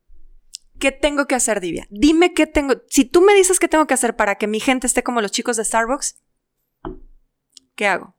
[0.79, 1.87] ¿qué tengo que hacer, Divia?
[1.91, 4.87] Dime qué tengo, si tú me dices qué tengo que hacer para que mi gente
[4.87, 6.17] esté como los chicos de Starbucks,
[7.77, 8.15] ¿qué hago?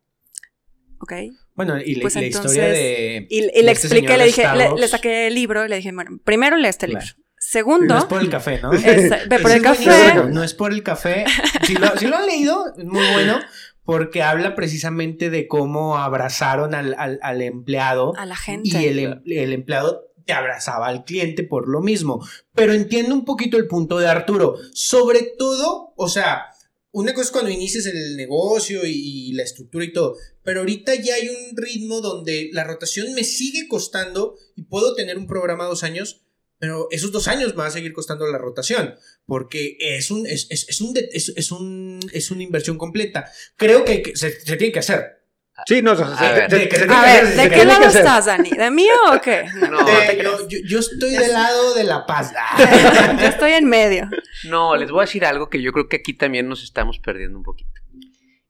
[0.99, 1.13] ¿Ok?
[1.55, 3.27] Bueno, y Pues la entonces- historia de.
[3.29, 5.75] Y, y de le este expliqué, le dije, le, le saqué el libro y le
[5.77, 7.05] dije, bueno, primero lee este Claro.
[7.05, 7.23] libro.
[7.39, 8.71] Segundo, No es por el café, ¿no?
[9.29, 10.13] Ve por el es café.
[10.29, 11.25] No es por el café.
[11.65, 13.39] Si lo, si lo han leído, es muy bueno
[13.83, 18.67] porque habla precisamente de cómo abrazaron al, al- al empleado a la gente.
[18.69, 22.25] y el, em- el empleado te abrazaba al cliente por lo mismo.
[22.53, 24.55] Pero entiendo un poquito el punto de Arturo.
[24.73, 26.47] Sobre todo, o sea,
[26.91, 31.15] una cosa es cuando inicias el negocio y, la estructura y todo, pero ahorita ya
[31.15, 35.83] hay un ritmo donde la rotación me sigue costando y puedo tener un programa dos
[35.83, 36.23] años,
[36.59, 38.95] pero esos dos años me va a seguir costando la rotación,
[39.25, 43.31] porque es un, es, es- un, es, un, es una inversión completa.
[43.57, 45.16] Creo que, se tiene que hacer.
[45.65, 46.49] Sí, no, o sea, A se- ver.
[46.49, 48.49] De ¿de qué lado estás, Dani?
[48.51, 49.45] ¿De mí o qué?
[49.69, 52.31] No, Eh, yo, yo- yo estoy del lado de la paz.
[53.19, 54.07] Yo estoy en medio.
[54.45, 57.37] No, les voy a decir algo que yo creo que aquí también nos estamos perdiendo
[57.37, 57.69] un poquito.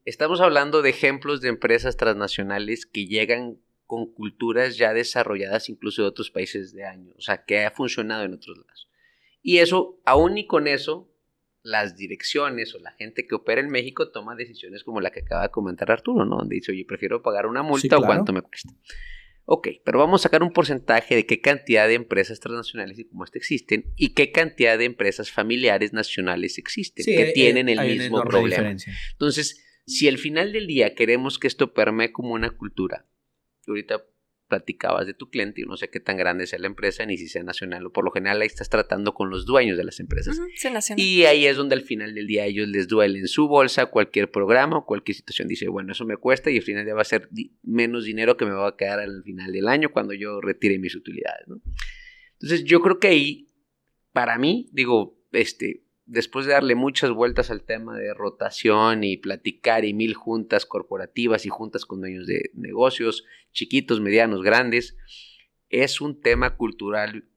[0.05, 6.09] Estamos hablando de ejemplos de empresas transnacionales que llegan con culturas ya desarrolladas incluso de
[6.09, 8.89] otros países de años, o sea, que ha funcionado en otros lados.
[9.41, 11.09] Y eso, aún y con eso,
[11.67, 15.43] las direcciones o la gente que opera en México toma decisiones como la que acaba
[15.43, 16.37] de comentar Arturo, ¿no?
[16.37, 18.71] Donde dice, oye, prefiero pagar una multa Sí, o cuánto me cuesta.
[19.43, 23.25] Ok, pero vamos a sacar un porcentaje de qué cantidad de empresas transnacionales y como
[23.25, 27.73] este existen y qué cantidad de empresas familiares nacionales existen Sí, que eh, tienen eh,
[27.73, 28.47] el mismo problema.
[28.55, 28.93] diferencia.
[29.11, 33.07] Entonces, si al final del día queremos que esto permee como una cultura,
[33.67, 34.05] ahorita
[34.47, 37.27] platicabas de tu cliente, yo no sé qué tan grande sea la empresa ni si
[37.27, 40.39] sea nacional, o por lo general ahí estás tratando con los dueños de las empresas.
[40.97, 43.87] Y ahí es donde al final del día a ellos les duele en su bolsa
[43.87, 45.47] cualquier programa o cualquier situación.
[45.47, 48.37] Dice, bueno, eso me cuesta y al final ya va a ser di- menos dinero
[48.37, 51.47] que me va a quedar al final del año cuando yo retire mis utilidades.
[51.47, 51.61] ¿no?
[52.33, 53.47] Entonces yo creo que ahí,
[54.13, 59.85] para mí, digo, este, después de darle muchas vueltas al tema de rotación y platicar
[59.85, 64.97] y mil juntas corporativas y juntas con dueños de negocios, chiquitos, medianos, grandes,
[65.69, 67.29] es un tema cultural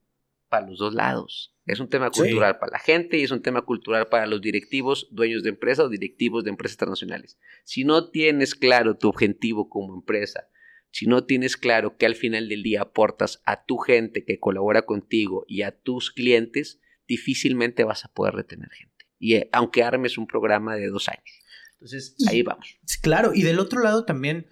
[0.49, 1.57] para los dos lados.
[1.67, 5.09] Es un tema cultural para la gente y es un tema cultural para los directivos,
[5.13, 7.39] dueños de empresas o directivos de empresas internacionales.
[7.65, 10.49] Si no tienes claro tu objetivo como empresa,
[10.91, 14.83] si no tienes claro que al final del día aportas a tu gente que colabora
[14.83, 19.07] contigo y a tus clientes, difícilmente vas a poder retener gente.
[19.19, 21.43] Y eh, aunque armes un programa de dos años.
[21.73, 22.79] Entonces, ahí vamos.
[23.03, 24.47] Claro, y del otro lado también,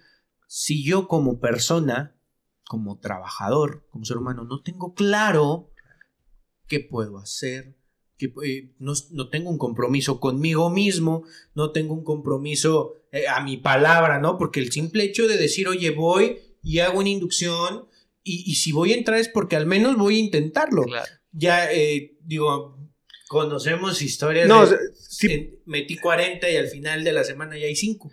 [0.45, 2.17] si yo como persona,
[2.67, 5.71] como trabajador, como ser humano, no tengo claro
[6.67, 7.77] qué puedo hacer,
[8.17, 11.23] que eh, no, tengo un compromiso conmigo mismo,
[11.55, 14.37] no tengo un compromiso eh, a mi palabra, ¿no?
[14.37, 17.87] Porque el simple hecho de decir, oye, voy y hago una inducción,
[18.21, 20.83] y, si voy a entrar es porque al menos voy a intentarlo.
[21.31, 22.77] Ya, eh, digo,
[23.27, 28.11] conocemos historias no, de metí 40 y al final de la semana ya hay 5.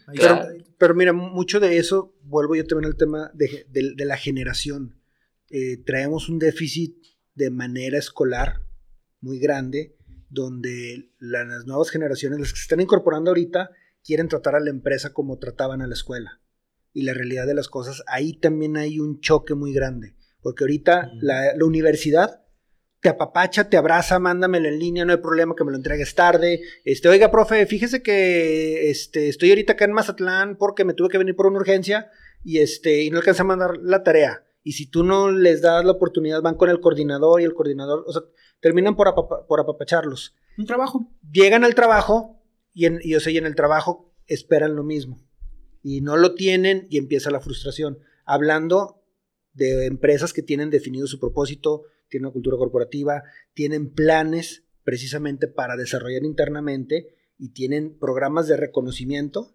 [0.78, 3.66] Pero, mira, mucho de eso, vuelvo yo también al tema de,
[4.04, 5.00] la generación.
[5.84, 6.96] traemos un déficit
[7.34, 8.62] de manera escolar
[9.20, 9.96] muy grande
[10.28, 13.70] donde las nuevas generaciones, las que se están incorporando ahorita,
[14.04, 16.40] quieren tratar a la empresa como trataban a la escuela.
[16.92, 20.14] Y la realidad de las cosas, ahí también hay un choque muy grande.
[20.40, 22.42] Porque ahorita la, universidad
[23.06, 26.60] te apapacha, te abraza, mándamelo en línea, no hay problema que me lo entregues tarde.
[26.84, 31.18] Este, oiga, profe, fíjese que este, estoy ahorita acá en Mazatlán porque me tuve que
[31.18, 32.10] venir por una urgencia
[32.42, 34.44] y, este, y no alcancé a mandar la tarea.
[34.64, 38.02] Y si tú no les das la oportunidad, van con el coordinador y el coordinador,
[38.08, 38.22] o sea,
[38.58, 39.14] terminan por,
[39.46, 40.34] por apapacharlos.
[40.58, 41.08] Un trabajo.
[41.30, 42.42] Llegan al trabajo
[42.74, 45.22] y, en, y, o sea, y en el trabajo esperan lo mismo.
[45.80, 48.00] Y no lo tienen y empieza la frustración.
[48.24, 49.04] Hablando
[49.52, 55.76] de empresas que tienen definido su propósito, tienen una cultura corporativa, tienen planes precisamente para
[55.76, 59.54] desarrollar internamente y tienen programas de reconocimiento.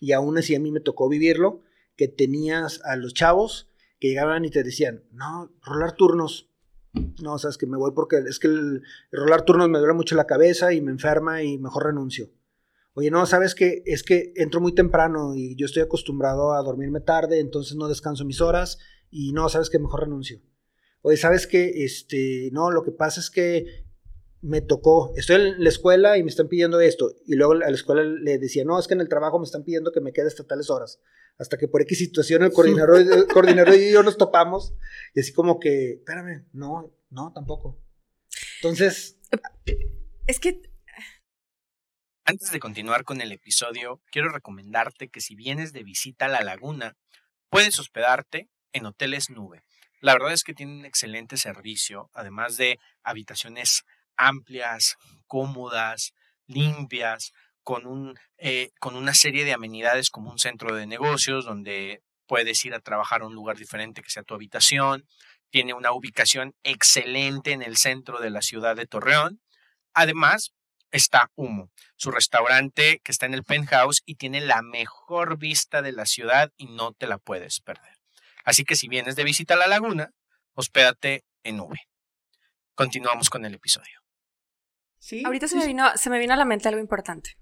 [0.00, 1.62] Y aún así a mí me tocó vivirlo,
[1.96, 6.48] que tenías a los chavos que llegaban y te decían, no, rolar turnos,
[7.20, 10.26] no, sabes que me voy porque es que el, rolar turnos me duele mucho la
[10.26, 12.30] cabeza y me enferma y mejor renuncio.
[12.94, 17.00] Oye, no, sabes que es que entro muy temprano y yo estoy acostumbrado a dormirme
[17.00, 18.78] tarde, entonces no descanso mis horas
[19.10, 20.40] y no, sabes que mejor renuncio.
[21.02, 23.84] Oye, sabes que este, no, lo que pasa es que
[24.40, 27.68] me tocó, estoy en la escuela y me están pidiendo esto y luego a la
[27.70, 30.28] escuela le decía, no, es que en el trabajo me están pidiendo que me quede
[30.28, 31.00] hasta tales horas
[31.38, 34.74] hasta que por X situación el coordinador, el coordinador y yo nos topamos
[35.14, 37.80] y así como que, espérame, no, no, tampoco.
[38.56, 39.18] Entonces...
[40.26, 40.60] Es que...
[42.24, 46.42] Antes de continuar con el episodio, quiero recomendarte que si vienes de visita a la
[46.42, 46.98] laguna,
[47.48, 49.64] puedes hospedarte en hoteles nube.
[50.00, 53.84] La verdad es que tienen un excelente servicio, además de habitaciones
[54.16, 56.12] amplias, cómodas,
[56.46, 57.32] limpias,
[57.62, 62.64] con, un, eh, con una serie de amenidades como un centro de negocios donde puedes
[62.64, 65.06] ir a trabajar a un lugar diferente que sea tu habitación.
[65.50, 69.40] Tiene una ubicación excelente en el centro de la ciudad de Torreón.
[69.92, 70.52] Además,
[70.90, 75.92] está Humo, su restaurante que está en el penthouse y tiene la mejor vista de
[75.92, 77.97] la ciudad y no te la puedes perder.
[78.48, 80.10] Así que si vienes de visita a la laguna,
[80.54, 81.80] hospédate en Nube.
[82.74, 84.00] Continuamos con el episodio.
[84.98, 85.22] ¿Sí?
[85.24, 87.36] Ahorita se me, vino, se me vino a la mente algo importante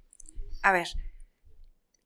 [0.67, 0.89] a ver,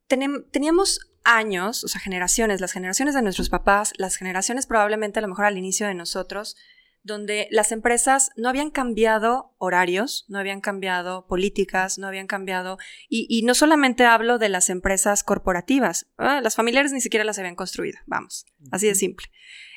[0.07, 5.27] teníamos años, o sea, generaciones, las generaciones de nuestros papás, las generaciones probablemente a lo
[5.27, 6.55] mejor al inicio de nosotros,
[7.03, 12.77] donde las empresas no habían cambiado horarios, no habían cambiado políticas, no habían cambiado,
[13.09, 17.99] y, no solamente hablo de las empresas corporativas, las familiares ni siquiera las habían construido,
[18.05, 19.27] vamos, así de simple.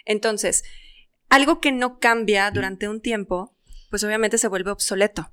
[0.04, 0.64] Entonces,
[1.28, 3.56] algo que no cambia durante un tiempo,
[3.90, 5.32] pues obviamente se vuelve obsoleto.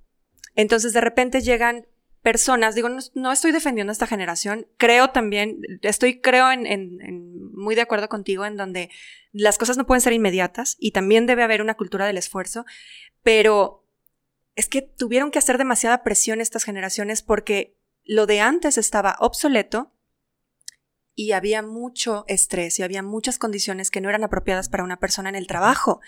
[0.56, 1.88] Entonces, de repente llegan
[2.22, 7.82] personas, digo, no, estoy defendiendo a esta generación, creo también, estoy creo en, muy de
[7.82, 8.90] acuerdo contigo en donde
[9.32, 12.66] las cosas no pueden ser inmediatas y también debe haber una cultura del esfuerzo,
[13.24, 13.88] pero
[14.56, 19.92] es que tuvieron que hacer demasiada presión estas generaciones porque lo de antes estaba obsoleto
[21.16, 25.30] y había mucho estrés y había muchas condiciones que no eran apropiadas para una persona
[25.30, 26.02] en el trabajo.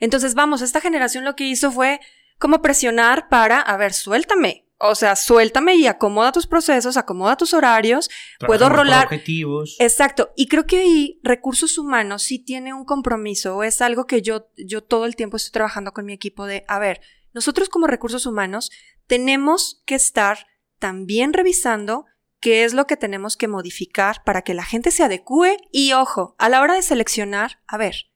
[0.00, 2.00] Entonces, vamos, esta generación lo que hizo fue
[2.38, 7.54] como presionar para, a ver, suéltame, o sea, suéltame y acomoda tus procesos, acomoda tus
[7.54, 8.10] horarios,
[8.44, 9.04] puedo rolar.
[9.04, 9.76] objetivos.
[9.78, 10.32] Exacto.
[10.36, 14.48] Y creo que ahí recursos humanos sí tiene un compromiso, o es algo que yo,
[14.56, 17.00] yo todo el tiempo estoy trabajando con mi equipo de, a ver,
[17.32, 18.72] nosotros como recursos humanos
[19.06, 20.48] tenemos que estar
[20.80, 22.06] también revisando
[22.40, 26.34] qué es lo que tenemos que modificar para que la gente se adecue y ojo,
[26.38, 28.10] a la hora de seleccionar, a ver,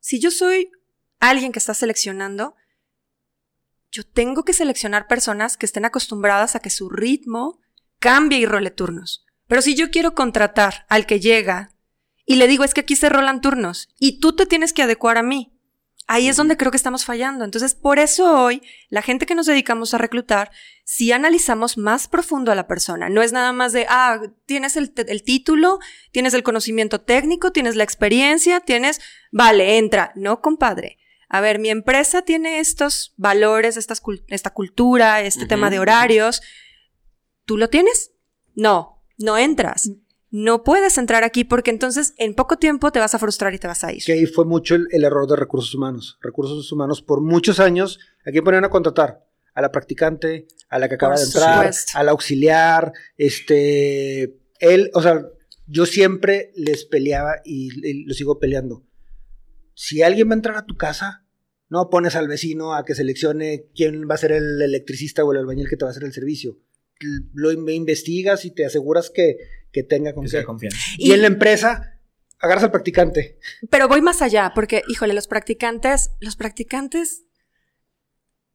[0.00, 0.72] si yo soy
[1.20, 2.56] alguien que está seleccionando,
[3.90, 7.60] yo tengo que seleccionar personas que estén acostumbradas a que su ritmo
[7.98, 9.24] cambie y role turnos.
[9.46, 11.72] Pero si yo quiero contratar al que llega
[12.26, 15.16] y le digo es que aquí se rolan turnos y tú te tienes que adecuar
[15.16, 15.54] a mí,
[16.06, 17.44] ahí es donde creo que estamos fallando.
[17.46, 20.50] Entonces, por eso hoy, la gente que nos dedicamos a reclutar,
[20.84, 24.92] si analizamos más profundo a la persona, no es nada más de, ah, tienes el,
[24.96, 25.78] el, título,
[26.12, 29.00] tienes el conocimiento técnico, tienes la experiencia, tienes,
[29.32, 30.12] vale, entra.
[30.14, 35.78] No, compadre a ver, mi empresa tiene estos valores, estas, esta cultura, este tema de
[35.78, 36.40] horarios.
[37.44, 38.12] ¿Tú lo tienes?
[38.54, 39.90] No, no entras.
[40.30, 43.66] No puedes entrar aquí porque entonces en poco tiempo te vas a frustrar y te
[43.66, 44.02] vas a ir.
[44.04, 46.18] Que ahí fue mucho el, error de recursos humanos.
[46.22, 50.94] Recursos humanos por muchos años, aquí ponían a contratar a la practicante, a la que
[50.94, 55.26] acaba de entrar, al auxiliar, este, él, o sea,
[55.66, 58.87] yo siempre les peleaba y lo sigo peleando
[59.78, 61.24] si alguien va a entrar a tu casa,
[61.68, 65.38] no pones al vecino a que seleccione quién va a ser el electricista o el
[65.38, 66.58] albañil que te va a hacer el servicio.
[67.32, 69.36] Lo investigas y te aseguras que,
[69.88, 70.76] tenga confianza.
[70.96, 72.00] Y, en la empresa,
[72.40, 73.38] agarras al practicante.
[73.70, 77.26] Pero voy más allá, porque, híjole, los practicantes, los practicantes,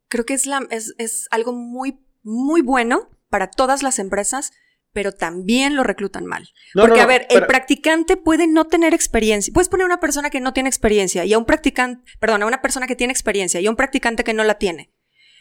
[0.10, 4.52] creo que es, la, es, es algo muy, muy bueno para todas las empresas
[4.94, 6.48] pero también lo reclutan mal.
[6.74, 9.52] Porque, a ver, el practicante puede no tener experiencia.
[9.52, 12.46] Puedes poner a una persona que no tiene experiencia y a un practicante, perdón, a
[12.46, 14.94] una persona que tiene experiencia y a un practicante que no la tiene.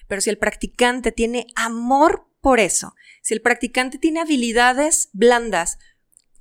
[0.08, 5.78] Pero si el practicante tiene amor por eso, si el practicante tiene habilidades blandas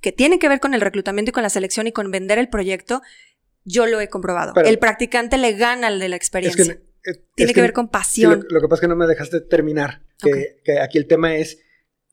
[0.00, 2.48] que tienen que ver con el reclutamiento y con la selección y con vender el
[2.48, 3.02] proyecto,
[3.64, 4.54] yo lo he comprobado.
[4.64, 6.80] el practicante le gana al de la experiencia.
[7.36, 8.44] tiene que, ver con pasión.
[8.48, 10.02] lo, que pasa es que no me dejaste terminar.
[10.18, 11.58] que aquí el tema es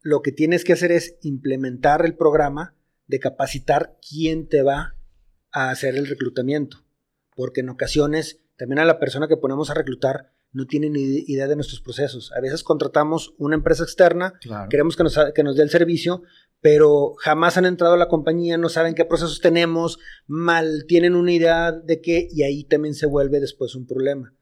[0.01, 2.75] lo que tienes que hacer es implementar el programa
[3.07, 4.95] de capacitar quién te va
[5.51, 6.85] a hacer el reclutamiento.
[7.35, 11.47] Porque en ocasiones también a la persona que ponemos a reclutar no tiene ni idea
[11.47, 12.31] de nuestros procesos.
[12.35, 14.33] A veces contratamos una empresa externa,
[14.69, 16.23] queremos que nos, que nos dé el servicio,
[16.59, 21.31] pero jamás han entrado a la compañía, no saben qué procesos tenemos, mal tienen una
[21.31, 24.33] idea de qué y ahí también se vuelve después un problema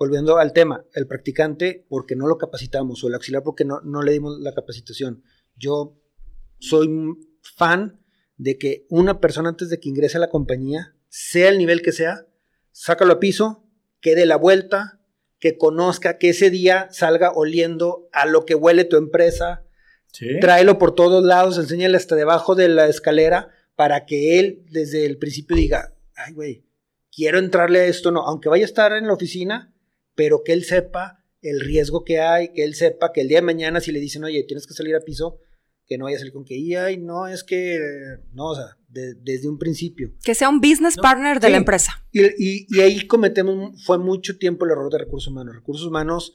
[0.00, 4.00] volviendo al tema, el practicante porque no lo capacitamos o el auxiliar porque no, no
[4.02, 5.22] le dimos la capacitación.
[5.56, 6.00] Yo
[6.58, 6.88] soy
[7.42, 8.00] fan
[8.38, 11.92] de que una persona antes de que ingrese a la compañía, sea el nivel que
[11.92, 12.26] sea,
[12.72, 13.68] sácalo a piso,
[14.00, 15.02] que dé la vuelta,
[15.38, 19.66] que conozca, que ese día salga oliendo a lo que huele tu empresa,
[20.40, 25.18] tráelo por todos lados, enséñale hasta debajo de la escalera para que él desde el
[25.18, 26.64] principio diga, ay güey,
[27.14, 29.74] quiero entrarle a esto, no, aunque vaya a estar en la oficina,
[30.20, 33.46] pero que él sepa el riesgo que hay, que él sepa que el día de
[33.46, 35.38] mañana si le dicen, oye, tienes que salir a piso,
[35.86, 37.78] que no vaya a salir con que, y no, es que,
[38.34, 40.12] no, o sea, desde un principio.
[40.22, 42.04] Que sea un business partner de la empresa.
[42.12, 45.54] Y, y, ahí cometemos, fue mucho tiempo el error de recursos humanos.
[45.54, 46.34] Recursos humanos,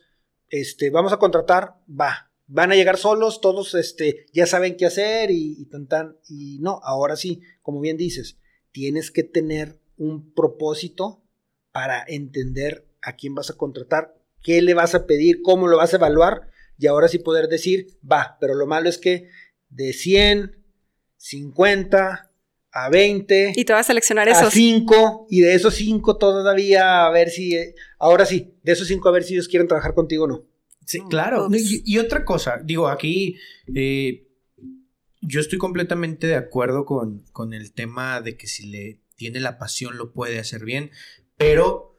[0.50, 5.30] este, vamos a contratar, va, van a llegar solos, todos, este, ya saben qué hacer
[5.30, 8.39] y, y tan, tan, y no, ahora sí, como bien dices,
[8.71, 11.21] tienes que tener un propósito
[11.71, 15.94] para entender a quién vas a contratar, qué le vas a pedir, cómo lo vas
[15.94, 19.30] a evaluar y ahora sí poder decir, va, pero lo malo es que
[19.70, 20.63] de 100,
[21.18, 22.32] 50
[22.72, 23.54] a 20.
[23.56, 24.48] Y te vas a seleccionar esos.
[24.48, 27.58] A 5 y de esos 5 todavía a ver si,
[28.00, 30.46] ahora sí, de esos 5 a ver si ellos quieren trabajar contigo o no.
[30.86, 31.48] Sí, claro.
[31.52, 33.38] Y, otra cosa, digo, aquí
[33.74, 34.28] eh,
[35.22, 39.58] yo estoy completamente de acuerdo con, con el tema de que si le tiene la
[39.58, 40.91] pasión lo puede hacer bien,
[41.38, 41.94] pero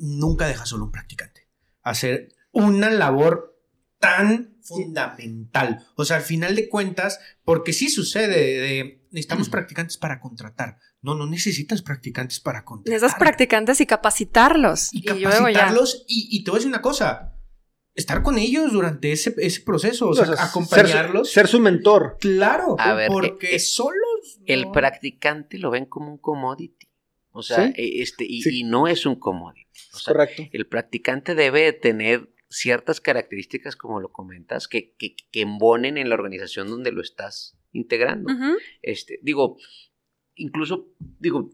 [0.00, 1.48] nunca deja solo un practicante.
[1.82, 3.50] Hacer una labor
[3.98, 5.86] tan fundamental.
[5.94, 10.78] O sea, al final de cuentas, porque sí sucede de, necesitamos practicantes para contratar.
[11.02, 12.94] No, no necesitas practicantes para contratar.
[12.94, 14.92] Necesitas practicantes y capacitarlos.
[14.92, 17.36] Y, capacitarlos y, te voy a decir una cosa.
[17.94, 19.32] Estar con ellos durante ese,
[19.64, 21.30] proceso, o sea, acompañarlos.
[21.30, 22.16] Ser, su mentor.
[22.20, 22.76] Claro,
[23.08, 24.40] porque solos.
[24.46, 26.89] El practicante lo ven como un commodity.
[27.32, 29.66] O sea, e, este, y, no es un commodity.
[30.04, 30.42] Correcto.
[30.52, 36.68] El practicante debe tener ciertas características, como lo comentas, que, que, embonen en la organización
[36.68, 38.32] donde lo estás integrando.
[38.82, 39.56] este, digo,
[40.34, 41.50] incluso, digo,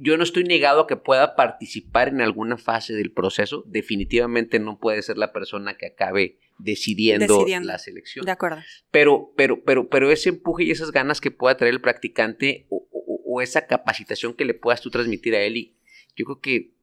[0.00, 3.62] yo no estoy negado a que pueda participar en alguna fase del proceso.
[3.66, 8.24] Definitivamente no puede ser la persona que acabe decidiendo, la selección.
[8.24, 8.62] De acuerdo.
[8.90, 12.86] Pero, pero, pero, pero ese empuje y esas ganas que pueda traer el practicante o,
[13.32, 15.76] o esa capacitación que le puedas tú transmitir a él, y
[16.16, 16.74] yo creo que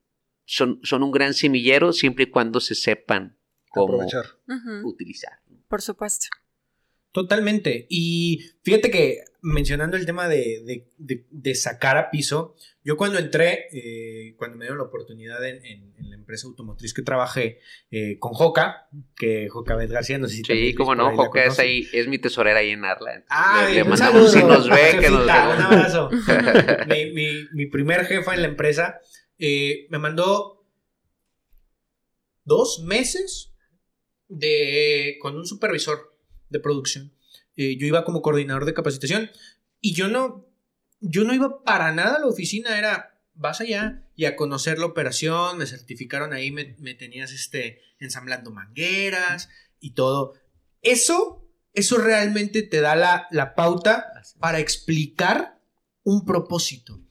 [0.45, 3.37] son, son un gran semillero siempre y cuando se sepan
[3.69, 3.99] cómo
[4.85, 5.39] utilizar.
[5.67, 6.27] Por supuesto.
[7.11, 7.85] Totalmente.
[7.89, 14.57] Y fíjate que mencionando el tema de, sacar a piso, yo cuando entré, eh, cuando
[14.57, 19.75] me dieron la oportunidad en, la empresa automotriz que trabajé eh, con Joca, que Joca
[19.75, 22.71] Bet García, no sé si Sí, como no, Joca es ahí, es mi tesorera ahí
[22.71, 23.23] en Arla.
[23.29, 26.09] Ah, le, mandamos si nos ve, que nos Un abrazo.
[26.89, 28.99] mi, mi, mi, primer jefa en la empresa
[29.37, 30.65] eh, me mandó
[32.43, 33.53] dos meses
[34.27, 36.17] de, con un supervisor
[36.49, 37.16] de producción.
[37.57, 39.31] Eh, yo iba como coordinador de capacitación
[39.81, 40.47] y yo no,
[41.01, 44.85] yo no iba para nada a la oficina, era, vas allá y a conocer la
[44.85, 49.49] operación, me certificaron ahí, me, tenías este, ensamblando mangueras
[49.79, 50.35] y todo.
[50.83, 54.05] Eso, eso realmente te da la, la pauta
[54.39, 55.59] para explicar
[56.03, 57.01] un propósito.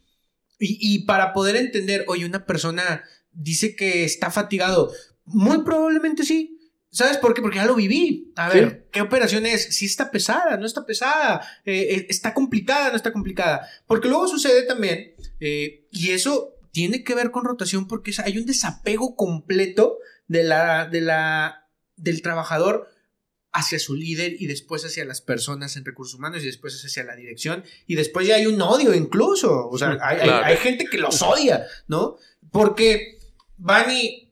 [0.59, 4.91] Y, y, para poder entender, oye, una persona dice que está fatigado.
[5.27, 6.56] Muy probablemente sí,
[6.97, 7.43] ¿Sabes por qué?
[7.43, 8.33] Porque ya lo viví.
[8.37, 9.77] A ver, ¿qué operación es?
[9.77, 13.69] Si está pesada, no está pesada, eh, eh, está complicada, no está complicada.
[13.87, 18.47] Porque luego sucede también, eh, y eso tiene que ver con rotación porque hay un
[18.47, 22.89] desapego completo de la, de la, del trabajador
[23.53, 27.15] hacia su líder y después hacia las personas en recursos humanos y después hacia la
[27.15, 29.69] dirección y después ya hay un odio incluso.
[29.69, 32.17] O sea, hay, hay gente que los odia, ¿no?
[32.51, 33.19] Porque
[33.59, 34.26] van y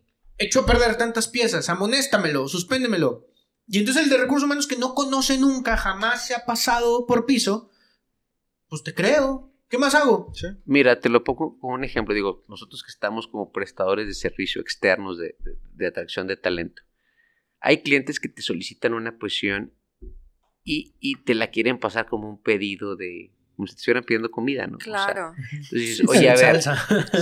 [0.44, 3.26] echó a perder tantas piezas, amonéstamelo, suspéndemelo.
[3.66, 7.26] Y entonces el de recursos humanos que no conoce nunca, jamás se ha pasado por
[7.26, 7.70] piso,
[8.68, 9.50] pues te creo.
[9.68, 10.32] ¿Qué más hago?
[10.66, 12.14] Mira, te lo pongo como un ejemplo.
[12.14, 16.82] Digo, nosotros que estamos como prestadores de servicio externos de, atracción de talento,
[17.60, 19.72] hay clientes que te solicitan una posición
[20.62, 24.30] y, y, te la quieren pasar como un pedido de como si te estuvieran pidiendo
[24.30, 24.78] comida, ¿no?
[24.78, 25.32] Claro.
[25.52, 26.60] entonces oye, a ver,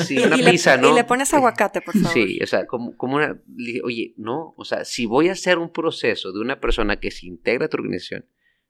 [0.04, 0.90] sí, una pizza, ¿no?
[0.90, 2.12] Y le pones aguacate, por favor.
[2.12, 3.40] Sí, o sea, como, como una,
[3.84, 7.26] oye, no, o sea, si voy a hacer un proceso de una persona que se
[7.26, 8.26] integra a tu organización,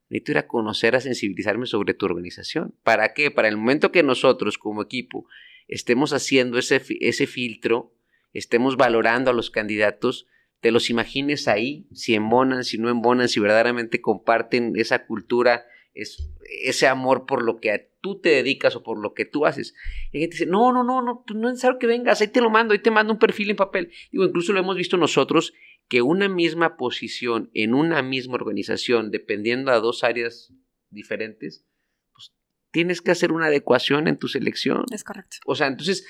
[0.09, 2.75] necesito ir a conocer, a sensibilizarme sobre tu organización.
[2.83, 3.31] ¿Para qué?
[3.31, 5.27] Para el momento que nosotros como equipo
[5.69, 7.95] estemos haciendo ese, ese filtro,
[8.33, 10.27] estemos valorando a los candidatos,
[10.61, 15.65] te los imagines ahí, si embonan, si no embonan, si verdaderamente comparten esa cultura
[15.95, 16.31] es
[16.65, 19.75] ese amor por lo que tú te dedicas o por lo que tú haces.
[20.11, 22.41] Y gente dice, no, no, no, no, pues no es necesario que vengas, ahí te
[22.41, 23.93] lo mando, ahí te mando un perfil en papel.
[24.11, 25.53] Digo, incluso lo hemos visto nosotros,
[25.89, 30.53] que una misma posición en una misma organización, dependiendo a dos áreas
[30.91, 31.65] diferentes,
[32.13, 32.33] pues
[32.71, 34.85] tienes que hacer una adecuación en tu selección.
[34.93, 35.37] Es correcto.
[35.47, 36.07] O sea, entonces,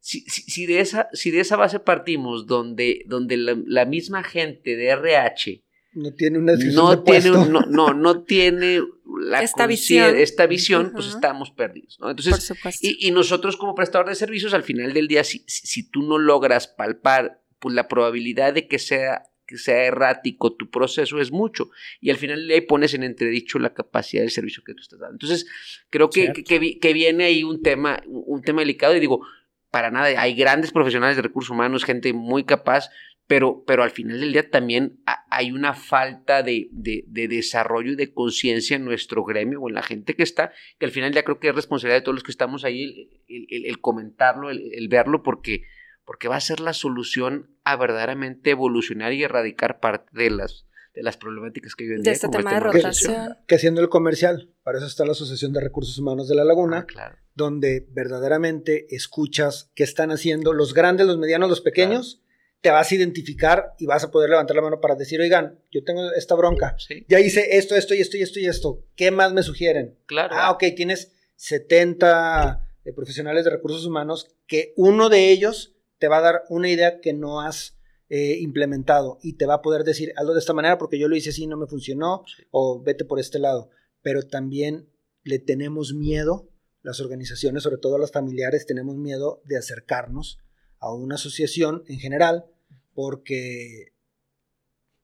[0.00, 4.88] si, si, de, esa, si de esa base partimos, donde, donde la misma gente de
[4.88, 5.66] RH
[5.96, 8.82] no tiene una no tiene no, no, tiene
[9.18, 11.98] la esta visión, esta visión pues estamos perdidos.
[12.00, 12.10] ¿no?
[12.10, 16.02] Entonces, y, y, nosotros como prestador de servicios, al final del día, si, si, tú
[16.02, 21.30] no logras palpar pues, la probabilidad de que sea, que sea errático tu proceso es
[21.32, 21.70] mucho.
[22.00, 25.14] Y al final le pones en entredicho la capacidad del servicio que tú estás dando.
[25.14, 25.46] Entonces,
[25.90, 29.26] creo que, que, que, viene ahí un tema, un tema delicado y digo,
[29.70, 32.88] para nada, hay grandes profesionales de recursos humanos, gente muy capaz,
[33.26, 35.00] pero, pero al final del día también
[35.30, 40.14] hay una falta de, desarrollo y de conciencia en nuestro gremio o en la gente
[40.14, 42.64] que está, que al final ya creo que es responsabilidad de todos los que estamos
[42.64, 45.62] ahí el, comentarlo, el, verlo, porque,
[46.04, 51.02] porque va a ser la solución a verdaderamente evolucionar y erradicar parte de las, de
[51.02, 53.38] las problemáticas que viven de este tema de rotación.
[53.48, 56.86] Que, haciendo el comercial, para eso está la Asociación de Recursos Humanos de la Laguna,
[56.96, 62.22] ah, donde verdaderamente escuchas qué están haciendo los grandes, los medianos, los pequeños
[62.60, 65.84] te vas a identificar y vas a poder levantar la mano para decir, oigan, yo
[65.84, 66.76] tengo esta bronca.
[67.08, 68.84] Ya hice esto, esto y esto y esto y esto.
[68.96, 69.98] ¿Qué más me sugieren?
[70.06, 70.34] Claro.
[70.36, 76.18] Ah, ok, tienes 70 eh, profesionales de recursos humanos que uno de ellos te va
[76.18, 77.78] a dar una idea que no has
[78.08, 81.16] eh, implementado y te va a poder decir, hazlo de esta manera porque yo lo
[81.16, 83.70] hice así, no me funcionó, o vete por este lado.
[84.02, 84.88] Pero también
[85.24, 86.48] le tenemos miedo,
[86.82, 90.38] las organizaciones, sobre todo las familiares, tenemos miedo de acercarnos
[90.80, 92.46] a una asociación en general
[92.94, 93.92] porque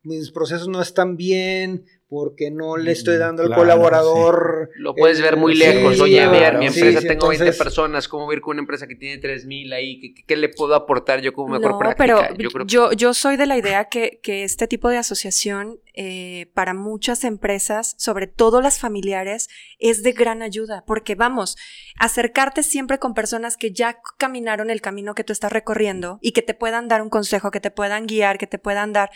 [0.03, 4.69] mis procesos no están bien, porque no le estoy mm, dando al colaborador.
[4.77, 5.99] Lo puedes ver muy lejos.
[5.99, 8.87] Oye, a ver, mi empresa tengo 20 personas, ¿cómo voy a ir con una empresa
[8.87, 10.15] que tiene 3000 ahí?
[10.27, 12.35] ¿Qué, le puedo aportar yo como mejor no, práctica?
[12.37, 16.75] Pero yo, yo, soy de la idea que, que este tipo de asociación eh, para
[16.75, 19.49] muchas empresas, sobre todo las familiares,
[19.79, 21.57] es de gran ayuda, porque vamos,
[21.99, 26.43] acercarte siempre con personas que ya caminaron el camino que tú estás recorriendo y que
[26.43, 29.11] te puedan dar un consejo, que te puedan guiar, que te puedan dar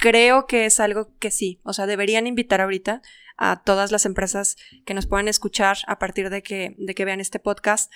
[0.00, 3.02] creo que es algo que sí, o sea, deberían invitar ahorita
[3.36, 7.20] a todas las empresas que nos puedan escuchar a partir de que, de que vean
[7.20, 7.92] este podcast.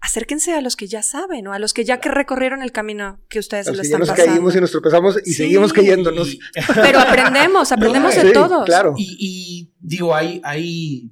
[0.00, 3.20] Acérquense a los que ya saben o a los que ya que recorrieron el camino
[3.28, 6.38] que ustedes lo están ya nos caímos y nos tropezamos y seguimos cayéndonos.
[6.74, 8.64] Pero aprendemos, aprendemos de todos.
[8.64, 8.94] Claro.
[8.96, 11.10] Y, digo, ahí, ahí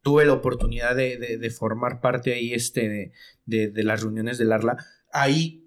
[0.00, 3.12] tuve la oportunidad de, formar parte ahí este
[3.44, 4.78] de, de, las reuniones del ARLA.
[5.12, 5.63] Ahí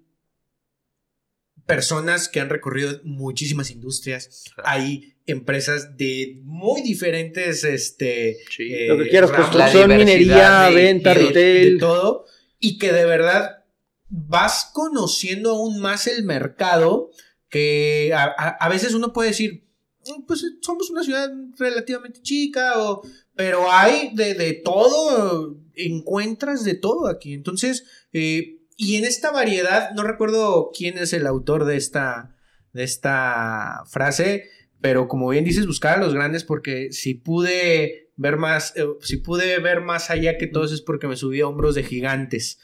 [1.68, 8.72] personas que han recorrido muchísimas industrias, hay empresas de muy diferentes, este, Sí.
[8.72, 11.72] eh, Lo que quieras, construcción, la diversidad minería, de- venta, de- retail.
[11.74, 12.24] de todo,
[12.58, 13.64] y que de verdad
[14.08, 17.10] vas conociendo aún más el mercado
[17.50, 19.68] que a, a- a veces uno puede decir,
[20.06, 23.02] "Mm, pues somos una ciudad relativamente chica, o,
[23.36, 27.34] pero hay de, de todo, encuentras de todo aquí.
[27.34, 32.36] Entonces, eh, y en esta variedad, no recuerdo quién es el autor de esta,
[32.72, 34.48] de esta frase,
[34.80, 39.16] pero como bien dices, buscar a los grandes porque si pude ver más, eh, si
[39.16, 42.60] pude ver más allá que todos es porque me subí a hombros de gigantes.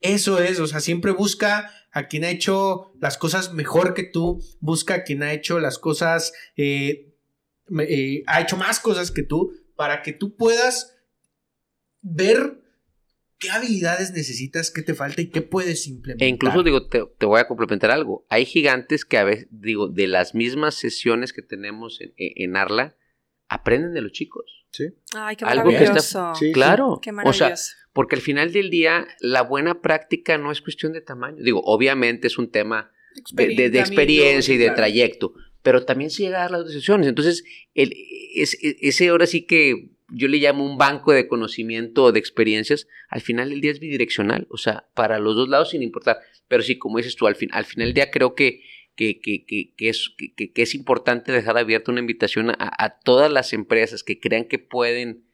[0.00, 4.42] Eso es, o sea, siempre busca a quien ha hecho las cosas mejor que tú,
[4.60, 7.14] busca a quien ha hecho las cosas, eh,
[7.78, 10.96] eh, ha hecho más cosas que tú, para que tú puedas
[12.00, 12.58] ver
[13.38, 16.26] qué habilidades necesitas, qué te falta y qué puedes implementar.
[16.26, 18.26] E incluso digo, te, te voy a complementar algo.
[18.28, 22.96] Hay gigantes que a veces, digo, de las mismas sesiones que tenemos en, en Arla,
[23.48, 24.44] aprenden de los chicos.
[25.14, 26.34] Ay, qué Algo que está- maravilloso.
[26.34, 27.00] Sí, Claro.
[27.02, 27.72] Qué o sea, maravilloso.
[27.92, 31.42] porque al final del día, la buena práctica no es cuestión de tamaño.
[31.42, 32.92] Digo, obviamente es un tema
[33.32, 34.76] de, de- de experiencia y de Claro.
[34.76, 35.32] trayecto,
[35.62, 37.08] pero también se llega a dar las decisiones.
[37.08, 37.92] Entonces, el,
[38.34, 42.18] es, es- ese ahora sí que yo le llamo un banco de conocimiento o de
[42.18, 46.18] experiencias, al final del día es bidireccional, o sea, para los dos lados sin importar.
[46.48, 48.62] Pero sí, como dices tú, al, fin, al final del día creo que,
[48.96, 50.14] que, que, que, es,
[50.54, 55.24] es importante dejar abierta una invitación a, todas las empresas que crean que pueden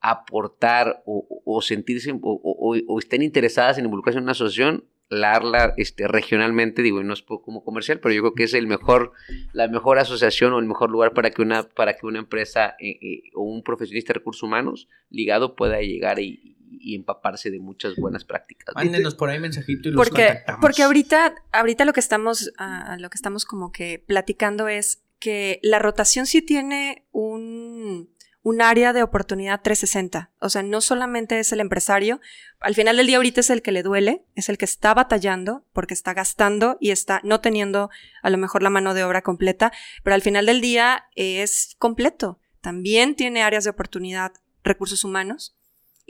[0.00, 4.84] aportar o, o- o sentirse o, o- o estén interesadas en involucrarse en una asociación,
[5.10, 8.66] la ARLA este, regionalmente, digo, no es como comercial, pero yo creo que es el
[8.66, 9.12] mejor,
[9.52, 12.98] la mejor asociación o el mejor lugar para que una, para que una empresa eh,
[13.00, 17.96] eh, o un profesionista de recursos humanos ligado pueda llegar y, y empaparse de muchas
[17.96, 18.74] buenas prácticas.
[18.74, 18.82] ¿no?
[18.82, 20.60] Mándenos por ahí mensajito y los Porque, contactamos.
[20.60, 25.58] porque ahorita, ahorita lo que estamos, ah, lo que estamos como que platicando es que
[25.62, 28.10] la rotación sí tiene un,
[28.42, 30.30] un área de oportunidad 360.
[30.40, 32.20] O sea, no solamente es el empresario,
[32.60, 35.64] al final del día ahorita es el que le duele, es el que está batallando
[35.72, 37.90] porque está gastando y está no teniendo
[38.22, 39.72] a lo mejor la mano de obra completa,
[40.02, 42.40] pero al final del día es completo.
[42.60, 44.32] También tiene áreas de oportunidad
[44.62, 45.57] recursos humanos.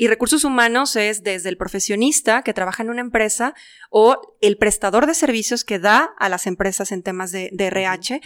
[0.01, 3.55] Y recursos humanos es desde el profesionista que trabaja en una empresa
[3.91, 8.21] o el prestador de servicios que da a las empresas en temas de, de RH,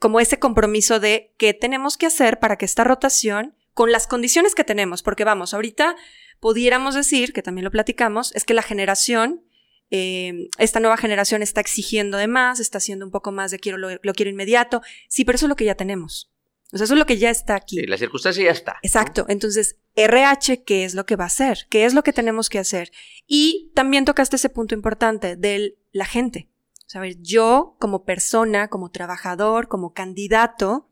[0.00, 4.56] como ese compromiso de qué tenemos que hacer para que esta rotación, con las condiciones
[4.56, 5.94] que tenemos, porque vamos, ahorita
[6.40, 9.44] pudiéramos decir, que también lo platicamos, es que la generación,
[9.92, 13.78] eh, esta nueva generación está exigiendo de más, está haciendo un poco más de quiero
[13.78, 14.82] lo, lo quiero inmediato.
[15.08, 16.32] Sí, pero eso es lo que ya tenemos.
[16.72, 17.76] O sea, eso es lo que ya está aquí.
[17.76, 18.72] Sí, la circunstancia ya está.
[18.72, 18.78] ¿no?
[18.82, 19.24] Exacto.
[19.28, 21.66] Entonces, RH, ¿qué es lo que va a hacer?
[21.70, 22.90] ¿Qué es lo que tenemos que hacer?
[23.26, 26.50] Y también tocaste ese punto importante de la gente.
[26.86, 30.85] O sea, a ver, yo como persona, como trabajador, como candidato,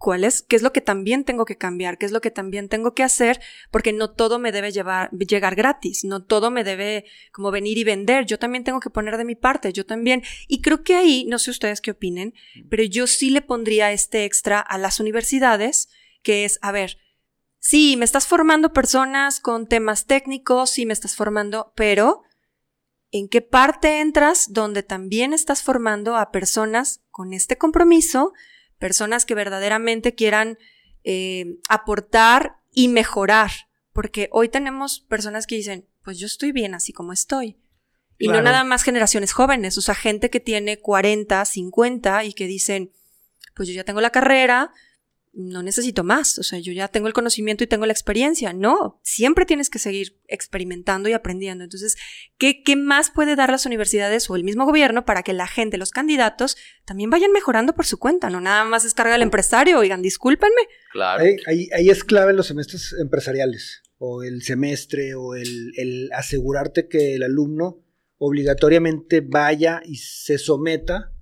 [0.00, 0.40] ¿cuál es?
[0.40, 1.98] ¿Qué es lo que también tengo que cambiar?
[1.98, 3.38] ¿Qué es lo que también tengo que hacer?
[3.70, 7.84] Porque no todo me debe llevar, llegar gratis, no todo me debe como venir y
[7.84, 8.24] vender.
[8.24, 10.22] Yo también tengo que poner de mi parte, yo también.
[10.48, 12.32] Y creo que ahí, no sé ustedes qué opinen,
[12.70, 15.90] pero yo sí le pondría este extra a las universidades,
[16.22, 16.96] que es, a ver,
[17.58, 22.22] sí, me estás formando personas con temas técnicos, sí me estás formando, pero
[23.10, 28.32] ¿en qué parte entras donde también estás formando a personas con este compromiso,
[28.80, 30.58] personas que verdaderamente quieran
[31.04, 33.52] eh, aportar y mejorar?
[33.92, 37.56] Porque hoy tenemos personas que dicen, pues yo estoy bien así como estoy.
[38.18, 38.42] Y Claro.
[38.42, 42.92] no nada más generaciones jóvenes, o sea, gente que tiene 40, 50 y que dicen,
[43.54, 44.72] pues yo ya tengo la carrera,
[45.32, 48.52] no necesito más, o sea, yo ya tengo el conocimiento y tengo la experiencia.
[48.52, 51.62] No, siempre tienes que seguir experimentando y aprendiendo.
[51.62, 51.96] Entonces,
[52.36, 55.78] ¿qué, qué más puede dar las universidades o el mismo gobierno para que la gente,
[55.78, 58.28] los candidatos, también vayan mejorando por su cuenta?
[58.28, 60.62] No nada más es carga al empresario, oigan, discúlpenme.
[60.92, 61.22] Claro.
[61.22, 66.88] Ahí, ahí- ahí es clave los semestres empresariales, o el semestre, o el, el asegurarte
[66.88, 67.84] que el alumno
[68.18, 71.12] obligatoriamente vaya y se someta,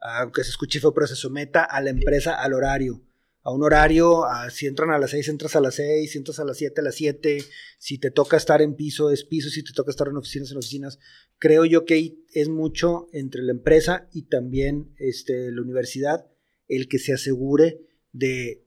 [0.00, 3.02] aunque se escuche feo, pero se someta a la empresa al horario.
[3.42, 6.38] A un horario, a- si entran a las 6, entras a las 6, si entras
[6.38, 7.38] a las 7, a las 7,
[7.78, 10.58] si te toca estar en piso, es piso, si te toca estar en oficinas, en
[10.58, 10.98] oficinas.
[11.38, 16.26] Creo yo que es mucho entre la empresa y también este, la universidad
[16.66, 17.80] el que se asegure
[18.12, 18.66] de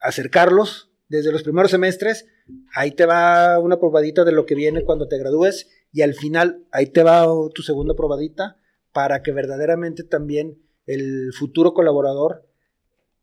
[0.00, 2.26] acercarlos desde los primeros semestres.
[2.74, 6.66] Ahí te va una probadita de lo que viene cuando te gradúes y al final
[6.70, 8.58] ahí te va tu segunda probadita
[8.92, 12.47] para que verdaderamente también el futuro colaborador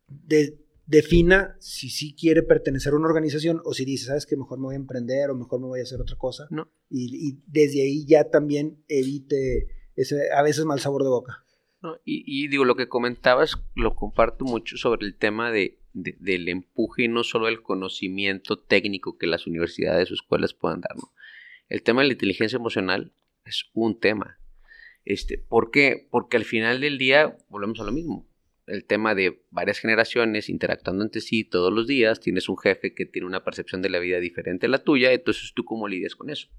[0.07, 4.59] de- defina si sí quiere pertenecer a una organización o si dice, sabes que mejor
[4.59, 6.47] me voy a emprender o mejor me voy a hacer otra cosa.
[6.51, 6.69] No.
[6.89, 11.43] Y, y desde ahí ya también evite ese a veces mal sabor de boca.
[12.03, 17.07] y, digo, lo que comentabas lo comparto mucho sobre el tema de, del empuje y
[17.07, 20.91] no solo el conocimiento técnico que las universidades o escuelas puedan dar.
[21.69, 23.13] El tema de la inteligencia emocional
[23.45, 24.39] es un tema.
[25.03, 26.07] Este, ¿Por qué?
[26.11, 28.27] Porque al final del día volvemos a lo mismo
[28.67, 33.05] el tema de varias generaciones interactuando entre sí todos los días, tienes un jefe que
[33.05, 36.29] tiene una percepción de la vida diferente a la tuya, entonces tú cómo lidias con
[36.29, 36.49] eso.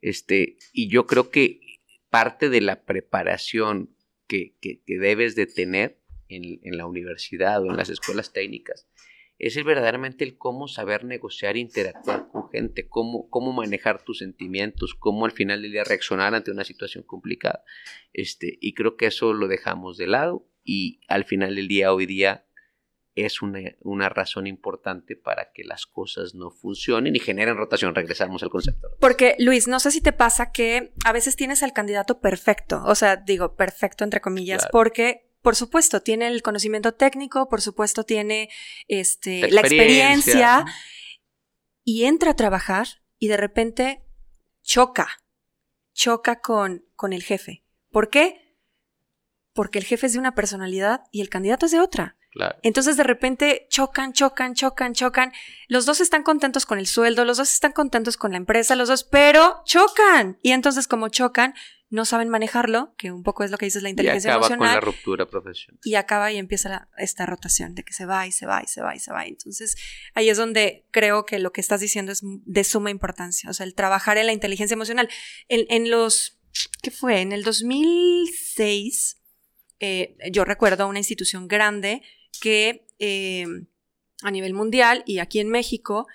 [0.00, 1.60] Este, y yo creo que
[2.10, 3.96] parte de la preparación
[4.26, 8.88] que, debes de tener en, la universidad o en las escuelas técnicas
[9.38, 14.94] es el verdaderamente el cómo saber negociar interactuar con gente, cómo, cómo manejar tus sentimientos,
[14.94, 17.64] cómo al final del día reaccionar ante una situación complicada.
[18.12, 22.06] Este, y creo que eso lo dejamos de lado y al final del día hoy
[22.06, 22.46] día
[23.14, 27.94] es una, razón importante para que las cosas no funcionen y generen rotación.
[27.94, 28.88] Regresamos al concepto.
[28.98, 32.94] Porque, Luis, no sé si te pasa que a veces tienes al candidato perfecto, o
[32.94, 38.48] sea, digo perfecto entre comillas, porque, por supuesto, tiene el conocimiento técnico, por supuesto, tiene
[38.88, 40.64] este, la experiencia
[41.84, 42.88] y entra a trabajar
[43.18, 44.02] y de repente
[44.62, 45.08] choca,
[45.92, 47.62] choca con, con el jefe.
[47.92, 48.43] ¿Por qué?
[49.54, 52.16] Porque el jefe es de una personalidad y el candidato es de otra.
[52.62, 55.32] Entonces de repente chocan, chocan, chocan, chocan.
[55.68, 58.88] Los dos están contentos con el sueldo, los dos están contentos con la empresa, los
[58.88, 60.38] dos, pero chocan.
[60.42, 61.54] Y entonces como chocan,
[61.90, 64.68] no saben manejarlo, que un poco es lo que dices la inteligencia y acaba emocional.
[64.68, 65.80] con la ruptura profesional.
[65.84, 68.82] Y acaba y empieza esta rotación de que se va y se va y se
[68.82, 69.24] va y se va.
[69.26, 69.76] Entonces
[70.14, 73.48] ahí es donde creo que lo que estás diciendo es de suma importancia.
[73.48, 75.08] O sea, el trabajar en la inteligencia emocional.
[75.48, 76.40] En, en los,
[76.82, 77.20] ¿qué fue?
[77.20, 79.20] En el 2006
[79.84, 82.00] eh, yo recuerdo una institución grande
[82.40, 83.46] que eh,
[84.22, 86.06] a nivel mundial y aquí en México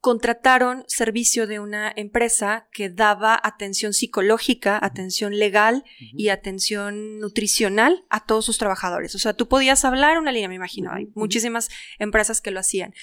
[0.00, 8.24] contrataron servicio de una empresa que daba atención psicológica, atención legal y atención nutricional a
[8.24, 9.14] todos sus trabajadores.
[9.14, 12.94] O sea, tú podías hablar una línea, me imagino, hay muchísimas empresas que lo hacían.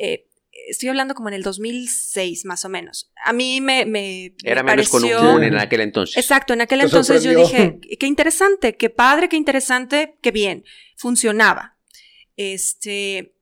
[0.00, 0.28] Eh,
[0.66, 3.10] estoy hablando como en el 2006 más o menos.
[3.24, 3.86] A mí me...
[3.86, 6.16] me Era menos común en aquel entonces.
[6.16, 10.64] Exacto, en aquel entonces yo dije, qué interesante, qué padre, qué interesante, qué bien.
[10.96, 11.78] Funcionaba.
[12.36, 13.32] Este...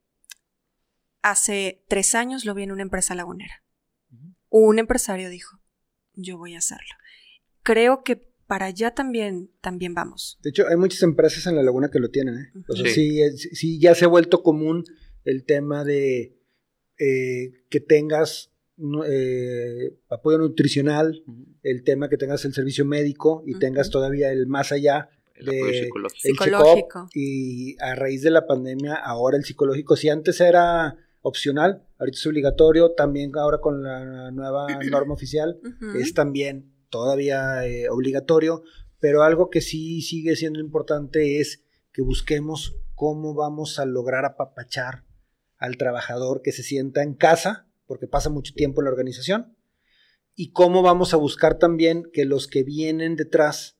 [1.22, 3.62] Hace tres años lo vi en una empresa lagunera.
[4.50, 5.58] Un empresario dijo,
[6.12, 6.94] yo voy a hacerlo.
[7.62, 8.16] Creo que
[8.46, 10.38] para allá también, también vamos.
[10.42, 12.36] De hecho, hay muchas empresas en la laguna que lo tienen.
[12.36, 12.52] ¿eh?
[12.68, 14.84] O sea, sí, sí, ya se ha vuelto común
[15.24, 16.36] el tema de
[16.98, 18.50] eh, que tengas
[19.06, 21.22] eh, apoyo nutricional,
[21.62, 25.90] el tema que tengas el servicio médico y tengas todavía el más allá el de,
[26.12, 27.08] psicológico.
[27.14, 29.96] y a raíz de la pandemia ahora el psicológico.
[29.96, 35.58] Si antes era opcional ahorita es obligatorio también ahora con la nueva norma oficial
[35.96, 38.62] es también todavía eh, obligatorio
[39.00, 45.04] pero algo que sí sigue siendo importante es que busquemos cómo vamos a lograr apapachar
[45.58, 49.56] al trabajador que se sienta en casa, porque pasa mucho tiempo en la organización,
[50.34, 53.78] y cómo vamos a buscar también que los que vienen detrás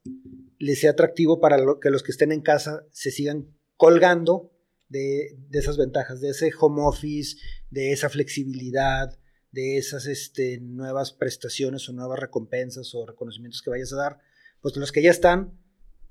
[0.58, 4.52] les sea atractivo para que los que estén en casa se sigan colgando
[4.88, 7.36] de, esas ventajas, de ese home office,
[7.70, 9.18] de esa flexibilidad,
[9.50, 14.18] de esas este, nuevas prestaciones o nuevas recompensas o reconocimientos que vayas a dar,
[14.60, 15.58] pues los que ya están,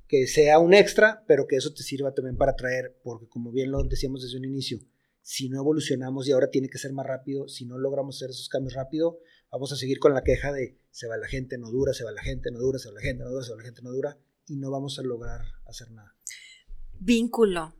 [0.07, 3.71] que sea un extra, pero que eso te sirva también para traer, porque como bien
[3.71, 4.79] lo decíamos desde un inicio,
[5.23, 8.49] si no evolucionamos y ahora tiene que ser más rápido, si no logramos hacer esos
[8.49, 9.19] cambios rápido,
[9.49, 12.11] vamos a seguir con la queja de se va la gente, no dura, se va
[12.11, 13.91] la gente, no dura, se va la gente, no dura, se va la gente, no
[13.91, 16.13] dura, y no vamos a lograr hacer nada.
[16.99, 17.73] Vínculo.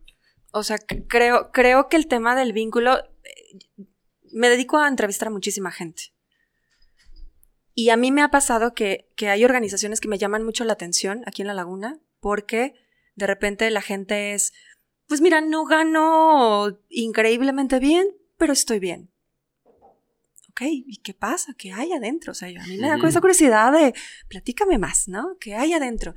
[0.52, 3.86] O sea, creo, creo que el tema del vínculo, eh,
[4.32, 6.14] me dedico a entrevistar a muchísima gente.
[7.74, 10.72] Y a mí me ha pasado que, que hay organizaciones que me llaman mucho la
[10.72, 12.74] atención aquí en La Laguna, porque
[13.16, 14.52] de repente la gente es,
[15.06, 19.10] pues mira, no gano increíblemente bien, pero estoy bien.
[20.50, 21.54] Ok, ¿y qué pasa?
[21.58, 22.30] ¿Qué hay adentro?
[22.30, 23.92] O sea, a mí me da esa curiosidad de,
[24.28, 25.36] platícame más, ¿no?
[25.40, 26.14] ¿Qué hay adentro?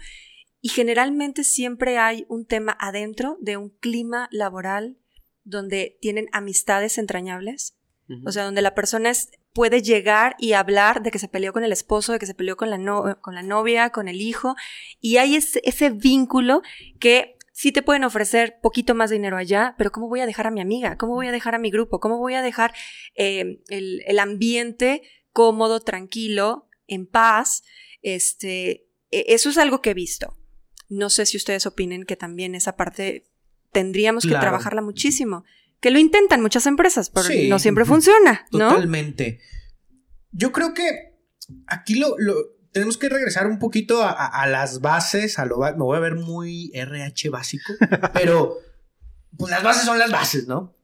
[0.61, 4.97] Y generalmente siempre hay un tema adentro de un clima laboral
[5.43, 7.77] donde tienen amistades entrañables,
[8.25, 9.11] o sea, donde la persona
[9.53, 12.55] puede llegar y hablar de que se peleó con el esposo, de que se peleó
[12.57, 14.55] con la, con la novia, con el hijo,
[15.01, 16.61] y hay ese vínculo
[16.99, 20.51] que sí te pueden ofrecer poquito más dinero allá, pero ¿cómo voy a dejar a
[20.51, 20.95] mi amiga?
[20.95, 21.99] ¿Cómo voy a dejar a mi grupo?
[21.99, 22.71] ¿Cómo voy a dejar
[23.15, 25.01] eh, el, ambiente
[25.33, 27.63] cómodo, tranquilo, en paz?
[28.03, 30.37] Este, e, eso es algo que he visto.
[30.87, 33.27] No sé si ustedes opinen que también esa parte
[33.71, 35.43] tendríamos que trabajarla muchísimo.
[35.79, 38.69] Que lo intentan muchas empresas, pero no siempre funciona, ¿no?
[38.69, 39.39] Totalmente.
[40.31, 41.17] Yo creo que
[41.65, 42.15] aquí lo,
[42.77, 46.69] tenemos que regresar un poquito a, las bases, a lo me voy a ver muy
[46.75, 47.73] RH básico,
[48.13, 48.59] pero
[49.35, 50.77] pues las bases son las bases, ¿no?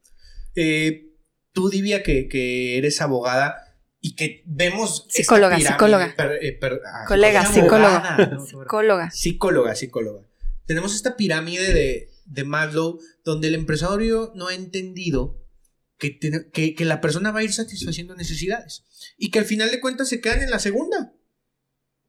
[0.56, 1.14] Eh,
[1.52, 5.06] tú, Divia, que, eres abogada y que vemos...
[5.08, 6.16] Psicóloga, psicóloga.
[6.42, 8.40] Eh, ah, Colega, psicóloga.
[8.44, 9.12] psicóloga.
[9.12, 10.28] Psicóloga, psicóloga.
[10.66, 15.46] Tenemos esta pirámide de, de Maslow donde el empresario no ha entendido
[16.00, 16.18] que,
[16.52, 18.84] que, que, la persona va a ir satisfaciendo necesidades
[19.16, 21.14] y que al final de cuentas se quedan en la segunda.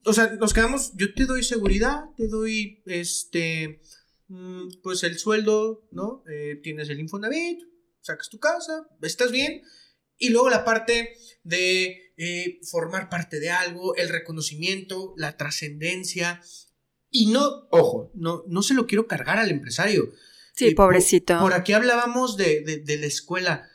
[0.05, 3.81] O sea, nos quedamos, yo te doy seguridad, te doy este,
[4.27, 6.23] mm, pues el sueldo, ¿no?
[6.29, 7.59] Eh, tienes el Infonavit,
[8.01, 9.63] sacas tu casa, estás bien.
[10.17, 16.41] Y luego la parte de eh, formar parte de algo, el reconocimiento, la trascendencia.
[17.09, 20.11] Y no, ojo, no, no se lo quiero cargar al empresario.
[20.53, 21.39] Sí, pobrecito.
[21.39, 23.69] Por, aquí hablábamos de, de, la escuela.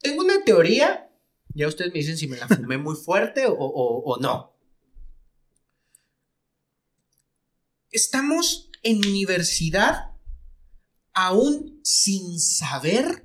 [0.00, 1.10] Tengo una teoría,
[1.52, 4.57] ya ustedes me dicen si me la fumé muy fuerte o, o no.
[7.90, 10.12] Estamos en universidad
[11.14, 13.24] aún sin saber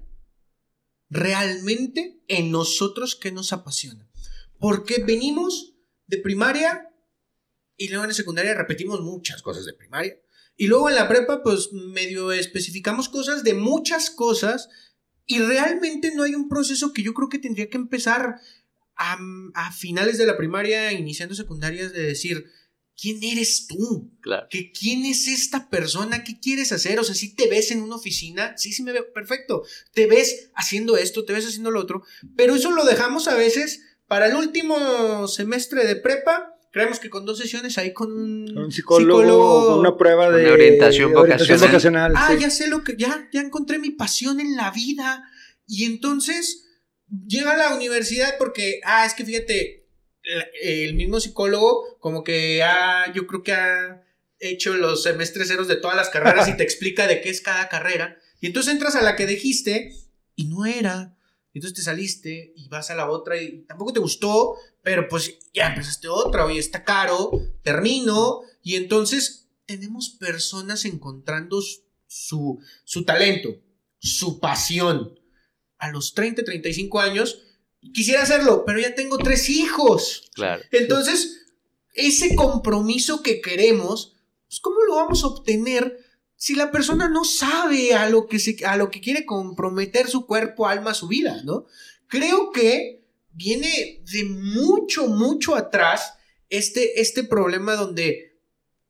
[1.10, 4.10] realmente en nosotros qué nos apasiona.
[4.60, 5.76] Porque venimos
[6.08, 6.90] de primaria
[7.78, 10.18] y luego en la secundaria repetimos muchas cosas de primaria.
[10.56, 14.70] Y luego en la prepa, pues medio especificamos cosas de muchas cosas
[15.26, 18.40] y realmente no hay un proceso que yo creo que tendría que empezar
[18.96, 19.18] a,
[19.56, 22.46] a finales de la primaria, iniciando secundarias, de decir,
[23.00, 24.12] ¿quién eres tú?
[24.22, 24.48] Claro.
[24.50, 26.24] ¿Que ¿Quién es esta persona?
[26.24, 27.00] ¿Qué quieres hacer?
[27.00, 29.64] O sea, si te ves en una oficina, sí, sí me veo, perfecto.
[29.94, 32.04] Te ves haciendo esto, te ves haciendo lo otro,
[32.36, 36.50] pero eso lo dejamos a veces para el último semestre de prepa.
[36.72, 42.14] Creemos que con dos sesiones ahí con un, psicólogo, con una prueba de orientación, vocacional.
[42.16, 45.24] Ah, ya sé lo que, ya, ya encontré mi pasión en la vida.
[45.68, 46.66] Y entonces
[47.28, 49.83] llega a la universidad porque, ah, es que fíjate,
[50.62, 54.04] el mismo psicólogo como que ha, yo creo que ha
[54.40, 57.70] hecho los semestres ceros de todas las carreras y te explica de qué es cada
[57.70, 58.18] carrera.
[58.40, 59.94] Y entonces entras a la que dijiste
[60.36, 61.18] y no era.
[61.54, 65.38] Y entonces te saliste y vas a la otra y tampoco te gustó, pero pues
[65.54, 68.42] ya empezaste otra, oye, está caro, termino.
[68.64, 71.62] Y entonces tenemos personas encontrando
[72.08, 73.50] su, su talento,
[74.00, 75.20] su pasión.
[75.78, 77.44] A los 30, 35 años,
[77.94, 80.30] quisiera hacerlo, pero ya tengo tres hijos.
[80.34, 80.64] Claro.
[80.72, 81.46] Entonces,
[81.94, 84.16] ese compromiso que queremos,
[84.48, 85.98] pues, ¿cómo lo vamos a obtener
[86.36, 90.26] si la persona no sabe a lo que, se, a lo que quiere comprometer su
[90.26, 91.66] cuerpo, alma, su vida, ¿no?
[92.08, 96.16] Creo que viene de mucho, mucho atrás
[96.50, 98.38] este, este problema donde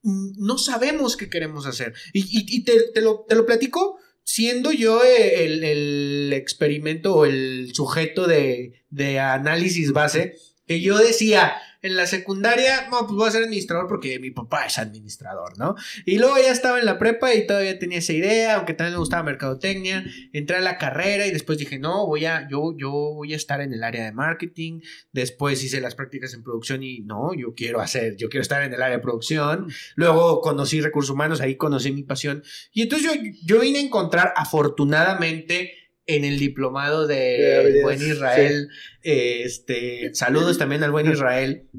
[0.02, 1.94] no sabemos qué queremos hacer.
[2.12, 9.20] Y, te, lo, te lo platico siendo yo el, experimento o el sujeto de, de,
[9.20, 10.36] análisis base,
[10.68, 14.66] que yo decía, en la secundaria, no, pues voy a ser administrador porque mi papá
[14.66, 15.76] es administrador, ¿no?
[16.06, 19.00] Y luego ya estaba en la prepa y todavía tenía esa idea, aunque también me
[19.00, 23.34] gustaba mercadotecnia, entré a la carrera y después dije, no, voy a, yo, yo voy
[23.34, 24.80] a estar en el área de marketing,
[25.12, 28.74] después hice las prácticas en producción y no, yo quiero hacer, yo quiero estar en
[28.74, 33.22] el área de producción, luego conocí recursos humanos, ahí conocí mi pasión y entonces yo,
[33.44, 38.70] yo vine a encontrar afortunadamente en el diplomado de, buen Israel.
[39.02, 41.70] Este, saludos también al buen Israel.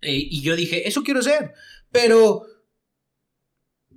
[0.00, 1.54] Eh, y yo dije, eso quiero ser.
[1.90, 2.42] Pero,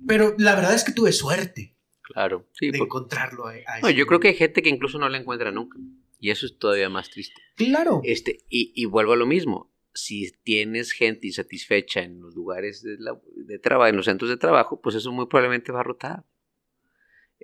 [0.06, 1.76] pero la verdad es que tuve suerte.
[2.02, 2.70] Claro, sí.
[2.70, 3.44] De encontrarlo.
[3.82, 5.78] no, yo creo que hay gente que incluso no la encuentra nunca.
[6.18, 7.40] Y eso es todavía más triste.
[7.56, 8.00] Claro.
[8.04, 9.72] Este, y, y vuelvo a lo mismo.
[9.94, 12.96] Si tienes gente insatisfecha en los lugares de,
[13.36, 16.24] de trabajo, en los centros de trabajo, pues eso muy probablemente va a rotar.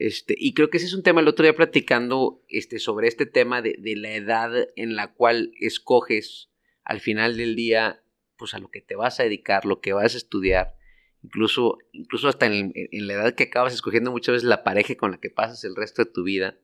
[0.00, 3.26] Este, y creo que ese es un tema, el otro día platicando este, sobre este
[3.26, 6.50] tema de, la edad en la cual escoges
[6.84, 8.00] al final del día,
[8.36, 10.76] pues a lo que te vas a dedicar, lo que vas a estudiar,
[11.24, 15.10] incluso, incluso hasta en, en la edad que acabas escogiendo muchas veces la pareja con
[15.10, 16.60] la que pasas el resto de tu vida,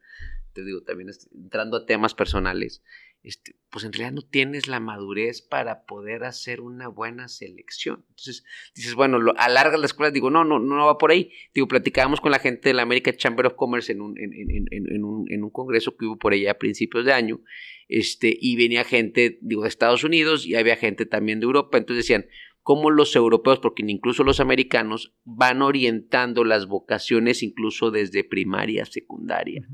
[0.53, 2.85] te digo, también entrando a temas personales,
[3.25, 8.05] este, pues en realidad no tienes la madurez para poder hacer una buena selección.
[8.11, 8.45] Entonces
[8.75, 11.33] dices, bueno, lo, alargas la escuela, digo, no, no, no va por ahí.
[11.55, 14.67] Digo, platicábamos con la gente de la American Chamber of Commerce en un, en, en,
[14.71, 17.41] en, un, en un congreso que hubo por allá a principios de año,
[17.89, 21.79] este, y venía gente, digo, de Estados Unidos y había gente también de Europa.
[21.79, 22.27] Entonces decían,
[22.65, 29.67] cómo los europeos, porque incluso los americanos, van orientando las vocaciones incluso desde primaria, secundaria.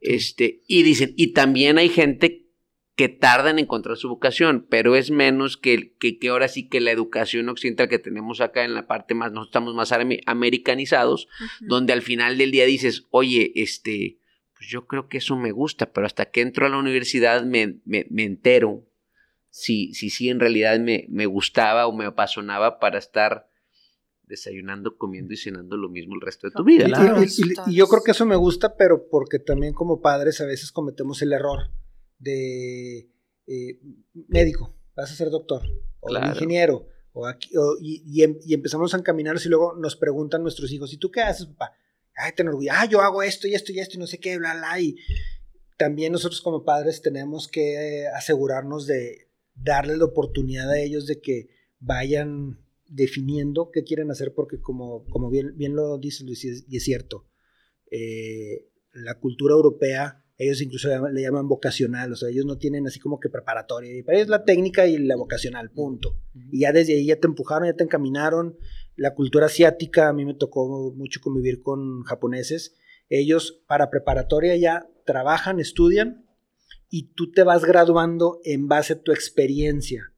[0.00, 2.41] Este, y dicen, y también hay gente
[2.94, 6.80] que tardan en encontrar su vocación, pero es menos que, que, que, ahora sí que
[6.80, 9.92] la educación occidental que tenemos acá en la parte más, no estamos más
[10.26, 11.28] americanizados,
[11.60, 14.18] donde al final del día dices, oye, este,
[14.54, 17.78] pues yo creo que eso me gusta, pero hasta que entro a la universidad me,
[17.84, 18.86] me, me entero
[19.48, 23.48] si, si, si en realidad me, me gustaba o me apasionaba para estar
[24.24, 26.86] desayunando, comiendo y cenando lo mismo el resto de tu vida.
[26.86, 31.22] Y, yo creo que eso me gusta, pero porque también como padres a veces cometemos
[31.22, 31.70] el error
[32.22, 33.10] de
[33.46, 33.80] eh,
[34.28, 35.62] médico, vas a ser doctor,
[36.00, 37.50] o ingeniero, o aquí,
[37.80, 41.20] y, em, y, empezamos a encaminarnos y luego nos preguntan nuestros hijos, ¿y tú qué
[41.20, 41.72] haces, papá?
[42.14, 44.54] Ay, te ah, yo hago esto y esto y esto y no sé qué, bla,
[44.54, 44.96] bla, y
[45.76, 51.48] también nosotros como padres tenemos que asegurarnos de darles la oportunidad a ellos de que
[51.78, 56.84] vayan definiendo qué quieren hacer, porque como, como bien, bien lo dice Luis, y es,
[56.84, 57.26] cierto,
[57.90, 63.00] eh, la cultura europea, ellos incluso le llaman, vocacional, o sea, ellos no tienen así
[63.00, 66.16] como que preparatoria, y para ellos la técnica y la vocacional, punto.
[66.50, 68.56] Y ya desde ahí ya te empujaron, ya te encaminaron.
[68.96, 72.74] La cultura asiática, a mí me tocó mucho convivir con japoneses,
[73.08, 76.26] ellos para preparatoria ya trabajan, estudian,
[76.90, 80.12] y tú te vas graduando en base a tu experiencia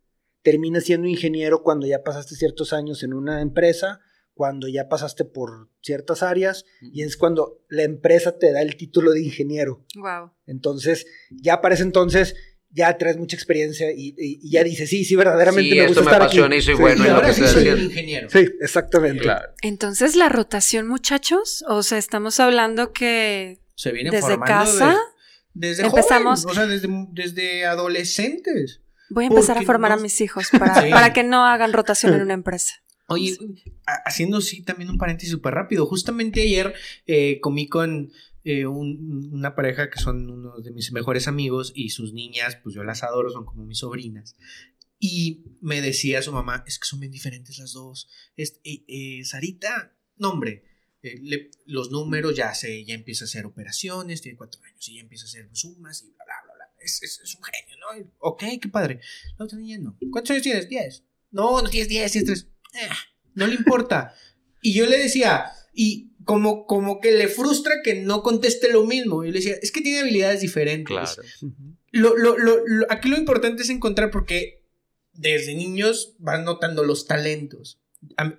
[0.45, 4.01] terminas siendo ingeniero cuando ya pasaste ciertos años en una empresa,
[4.35, 9.13] cuando ya pasaste por ciertas áreas y es cuando la empresa te da el título
[9.13, 9.85] de ingeniero.
[9.97, 10.33] Wow.
[10.47, 12.35] Entonces, ya para ese entonces
[12.71, 16.41] ya traes mucha experiencia y, ya dices, sí, sí, verdaderamente me gusta estar aquí.
[16.41, 18.29] y soy bueno ahora sí soy ingeniero.
[18.29, 19.29] Sí, exactamente.
[19.63, 24.99] Entonces, la rotación, muchachos, o sea, estamos hablando que se viene desde casa
[25.55, 28.81] desde empezamos, o sea, desde, desde adolescentes.
[29.09, 32.23] Voy a empezar a formar a mis hijos para, para que no hagan rotación en
[32.23, 32.83] una empresa.
[33.07, 33.37] Oye,
[34.05, 35.87] haciendo sí también un paréntesis súper rápido.
[35.87, 36.75] Justamente ayer
[37.07, 38.11] eh, comí con
[38.45, 42.83] eh, una pareja que son uno de mis mejores amigos y sus niñas, pues yo
[42.83, 44.37] las adoro, son como mis sobrinas.
[44.99, 48.09] Y me decía su mamá, es que son bien diferentes las dos.
[48.37, 50.65] Eh, Sarita, no hombre,
[51.67, 55.27] los números ya se, ya empieza a hacer operaciones, tiene cuatro años y ya empieza
[55.27, 58.11] a hacer sumas y bla, bla, bla es, un genio, ¿no?
[58.19, 59.01] Ok, qué padre.
[59.39, 59.97] La otra niña no.
[60.11, 60.69] ¿Cuántos años tienes?
[60.69, 61.05] Diez.
[61.31, 62.54] No, no tienes diez, tienes tres.
[62.75, 62.89] Eh,
[63.35, 64.15] no le importa.
[64.63, 69.25] Y yo le decía, y como, como que le frustra que no conteste lo mismo.
[69.25, 70.87] Yo le decía, es que tiene habilidades diferentes.
[70.87, 71.23] Claro.
[71.91, 74.65] Lo, lo, lo, aquí lo importante es encontrar porque
[75.13, 77.81] desde niños van notando los talentos.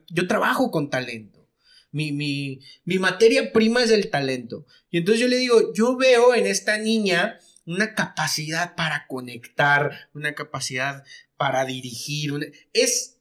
[0.09, 1.47] Yo trabajo con talento.
[1.91, 4.65] Mi, mi, mi, materia prima es el talento.
[4.89, 10.35] Y entonces yo le digo, yo veo en esta niña una capacidad para conectar, una
[10.35, 11.05] capacidad
[11.37, 12.51] para dirigir.
[12.73, 13.14] Es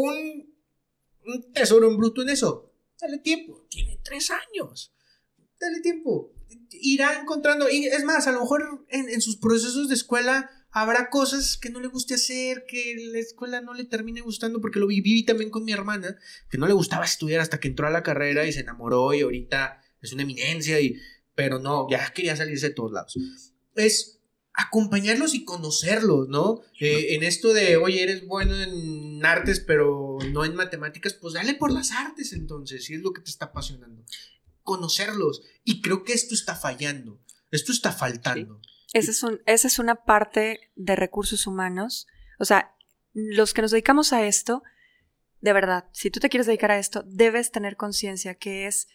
[0.00, 0.54] un,
[1.52, 2.72] tesoro en bruto en eso.
[3.00, 4.94] Dale tiempo, tiene tres años.
[5.60, 6.32] Dale tiempo.
[6.70, 11.56] Irá encontrando, y es más, a lo mejor en, sus procesos de escuela habrá cosas
[11.56, 15.24] que no le guste hacer, que la escuela no le termine gustando, porque lo viví
[15.24, 16.18] también con mi hermana,
[16.50, 19.22] que no le gustaba estudiar hasta que entró a la carrera y se enamoró y
[19.22, 20.96] ahorita es una eminencia, y,
[21.34, 23.16] pero no, ya quería salirse de todos lados
[23.76, 24.15] es
[24.56, 26.62] acompañarlos y conocerlos, ¿no?
[26.80, 31.54] Eh, en esto de, oye, eres bueno en artes, pero no en matemáticas, pues dale
[31.54, 34.02] por las artes entonces, si es lo que te está apasionando.
[34.62, 35.42] Conocerlos.
[35.62, 38.60] Y creo que esto está fallando, esto está faltando.
[38.94, 42.06] es esa es una parte de recursos humanos.
[42.38, 42.74] O sea,
[43.12, 44.62] los que nos dedicamos a esto,
[45.42, 48.88] de verdad, si tú te quieres dedicar a esto, debes tener conciencia que es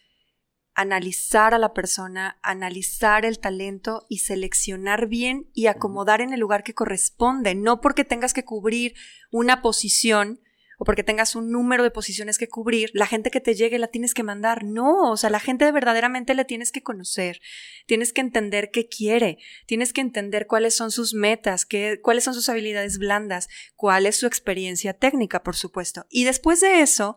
[0.74, 6.62] analizar a la persona, analizar el talento y seleccionar bien y acomodar en el lugar
[6.62, 8.94] que corresponde, no porque tengas que cubrir
[9.30, 10.40] una posición
[10.78, 13.86] o porque tengas un número de posiciones que cubrir, la gente que te llegue la
[13.86, 14.64] tienes que mandar.
[14.64, 17.40] No, o sea, la gente verdaderamente la tienes que conocer,
[17.86, 22.34] tienes que entender qué quiere, tienes que entender cuáles son sus metas, qué, cuáles son
[22.34, 26.06] sus habilidades blandas, cuál es su experiencia técnica, por supuesto.
[26.10, 27.16] Y después de eso,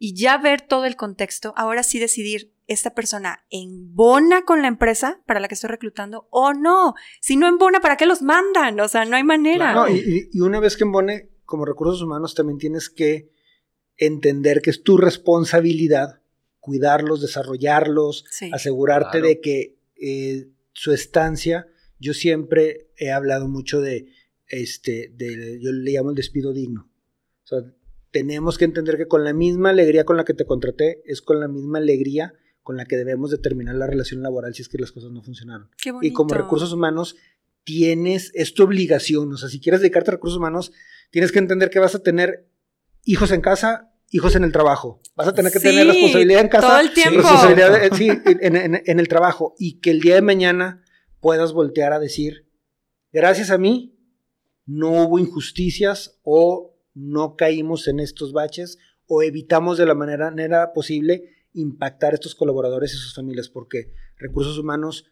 [0.00, 5.22] y ya ver todo el contexto, ahora sí decidir, ¿esta persona embona con la empresa
[5.26, 6.94] para la que estoy reclutando o no?
[7.20, 8.78] Si no embona, ¿para qué los mandan?
[8.80, 9.72] O sea, no hay manera.
[9.72, 13.30] No, y, una vez que embone, como recursos humanos, también tienes que
[13.96, 16.20] entender que es tu responsabilidad
[16.66, 21.68] cuidarlos, desarrollarlos, asegurarte de que eh, su estancia,
[22.00, 24.08] yo siempre he hablado mucho de,
[24.48, 26.90] este, de, yo le llamo el despido digno.
[27.44, 27.58] O sea,
[28.10, 31.38] tenemos que entender que con la misma alegría con la que te contraté, es con
[31.38, 32.34] la misma alegría
[32.66, 35.70] con la que debemos determinar la relación laboral si es que las cosas no funcionaron.
[36.02, 37.14] Y como recursos humanos,
[37.62, 40.72] tienes, es tu obligación, o sea, si quieres dedicarte a recursos humanos,
[41.12, 42.48] tienes que entender que vas a tener
[43.04, 45.00] hijos en casa, hijos en el trabajo.
[45.14, 47.20] Vas a tener que tener responsabilidad en casa, todo el tiempo.
[47.20, 50.82] responsabilidad en el trabajo, y que el día de mañana
[51.20, 52.48] puedas voltear a decir,
[53.12, 53.96] gracias a mí,
[54.66, 61.35] no hubo injusticias o no caímos en estos baches o evitamos de la manera, posible
[61.56, 65.06] impactar a estos colaboradores y sus familias, porque recursos humanos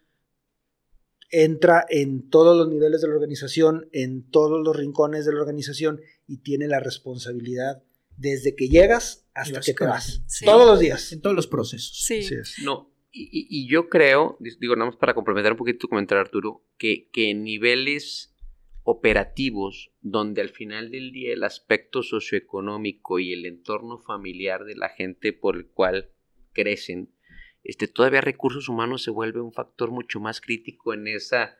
[1.31, 5.99] entra en todos los niveles de la organización, en todos los rincones de la organización
[6.27, 7.83] y tiene la responsabilidad
[8.15, 10.23] desde que llegas hasta que te vas.
[10.45, 11.11] Todos los días.
[11.11, 12.05] En todos los procesos.
[12.05, 12.21] Sí.
[12.63, 17.09] No, y, yo creo, digo, nada más para complementar un poquito tu comentario, Arturo, que,
[17.11, 18.35] que en niveles
[18.83, 24.89] operativos, donde al final del día el aspecto socioeconómico y el entorno familiar de la
[24.89, 26.11] gente por el cual
[26.55, 27.13] crecen,
[27.63, 31.55] este, todavía recursos humanos se vuelve un factor mucho más crítico en esa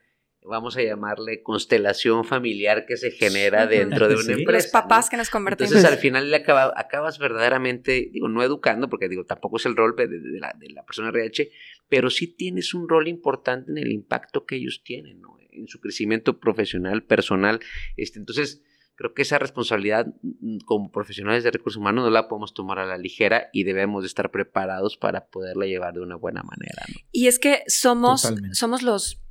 [0.48, 4.52] vamos a llamarle constelación familiar que se genera dentro de una empresa.
[4.52, 5.72] Los papás que nos convertimos.
[5.72, 9.96] Entonces al final le acabas verdaderamente, digo, no educando, porque digo, tampoco es el rol
[9.96, 10.08] de,
[10.40, 11.50] la, de, la, persona RH,
[11.90, 15.38] pero sí tienes un rol importante en el impacto que ellos tienen, ¿no?
[15.52, 17.60] en su crecimiento profesional, personal.
[17.96, 18.62] Este, entonces,
[18.96, 22.86] creo que esa responsabilidad mm, como profesionales de recursos humanos no la podemos tomar a
[22.86, 26.84] la ligera y debemos de estar preparados para poderla llevar de una buena manera.
[26.88, 26.96] ¿no?
[27.12, 29.22] Y es que somos, somos los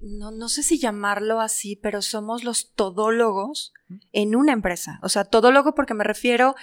[0.00, 3.74] no, no sé si llamarlo así, pero somos los todólogos
[4.12, 4.98] en una empresa.
[5.02, 6.54] O sea, todólogo porque me refiero,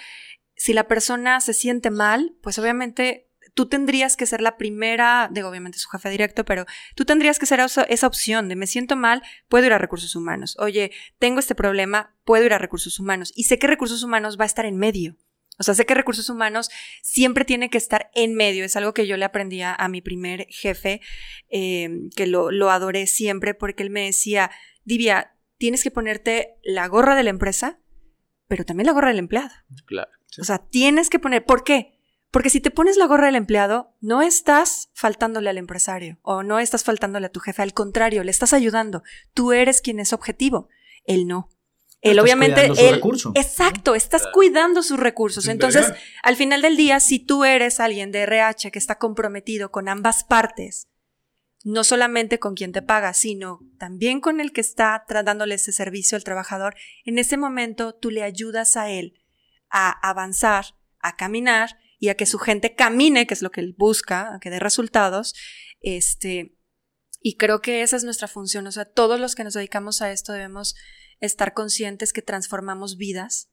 [0.55, 3.26] si la persona se siente mal, pues obviamente
[3.57, 7.47] tú tendrías que ser la primera, digo, obviamente su jefe directo, pero tú tendrías que
[7.47, 10.55] ser esa opción de me siento mal, puedo ir a recursos humanos.
[10.59, 13.33] Oye, tengo este problema, puedo ir a recursos humanos.
[13.35, 15.17] Y sé que recursos humanos va a estar en medio.
[15.57, 16.69] O sea, sé que recursos humanos
[17.01, 18.63] siempre tiene que estar en medio.
[18.63, 21.01] Es algo que yo le aprendí a, mi primer jefe,
[21.49, 24.51] em, que lo, lo adoré siempre porque él me decía,
[24.83, 27.79] Divia, tienes que ponerte la gorra de la empresa,
[28.47, 29.49] pero también la gorra del empleado.
[29.87, 30.11] Claro.
[30.39, 31.96] O sea, tienes que poner, ¿por qué?
[32.31, 36.59] Porque si te pones la gorra del empleado, no estás faltándole al empresario o no
[36.59, 39.03] estás faltándole a tu jefe, al contrario, le estás ayudando.
[39.33, 40.67] Tú eres quien es objetivo,
[41.05, 41.49] él no.
[42.01, 43.01] Él obviamente, él,
[43.33, 45.47] exacto, estás cuidando sus recursos.
[45.47, 49.89] Entonces, al final del día, si tú eres alguien de RH que está comprometido con
[49.89, 50.87] ambas partes,
[51.63, 56.15] no solamente con quien te paga, sino también con el que está dándole ese servicio
[56.15, 59.19] al trabajador, en ese momento tú le ayudas a él
[59.69, 63.75] a avanzar, a caminar y a que su gente camine, que es lo que él
[63.77, 65.33] busca, a que dé resultados,
[65.81, 66.57] este,
[67.21, 70.11] y creo que esa es nuestra función, o sea, todos los que nos dedicamos a
[70.11, 70.75] esto debemos
[71.19, 73.49] estar conscientes que transformamos vidas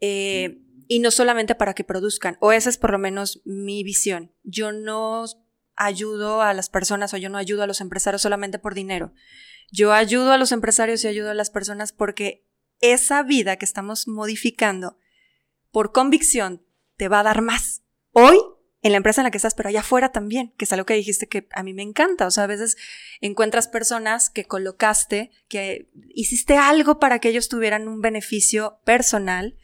[0.00, 4.32] eh, y no solamente para que produzcan, o esa es por lo menos mi visión.
[4.42, 5.24] Yo no
[5.76, 9.12] ayudo a las personas o yo no ayudo a los empresarios solamente por dinero.
[9.72, 12.46] Yo ayudo a los empresarios y ayudo a las personas porque
[12.80, 14.98] esa vida que estamos modificando
[15.70, 16.64] por convicción
[16.96, 17.82] te va a dar más.
[18.12, 18.38] Hoy
[18.84, 20.92] en la empresa en la que estás, pero allá afuera también, que es algo que
[20.92, 22.26] dijiste que a mí me encanta.
[22.26, 22.76] O sea, a veces
[23.22, 29.56] encuentras personas que colocaste, que hiciste algo para que ellos tuvieran un beneficio personal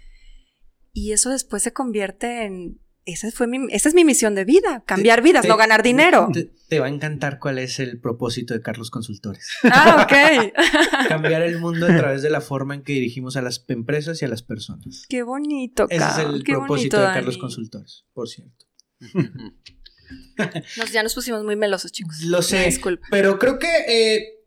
[0.94, 2.80] y eso después se convierte en...
[3.06, 6.28] Esa, fue mi, esa es mi misión de vida, cambiar vidas, no ganar dinero.
[6.68, 9.48] Te, va a encantar cuál es el propósito de Carlos Consultores.
[9.64, 10.52] Ah, ok.
[11.08, 14.26] cambiar el mundo a través de la forma en que dirigimos a las empresas y
[14.26, 15.06] a las personas.
[15.08, 18.66] Qué bonito, Ese es el propósito de Carlos Consultores, por cierto.
[20.92, 22.20] ya nos pusimos muy melosos, chicos.
[22.24, 22.66] Lo sé.
[22.66, 23.06] Disculpa.
[23.10, 24.40] Pero creo que eh,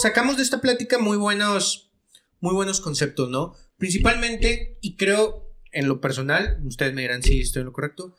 [0.00, 1.92] sacamos de esta plática muy buenos,
[2.40, 3.54] muy buenos conceptos, ¿no?
[3.76, 8.16] Principalmente, y creo en lo personal, ustedes me dirán si estoy en lo correcto,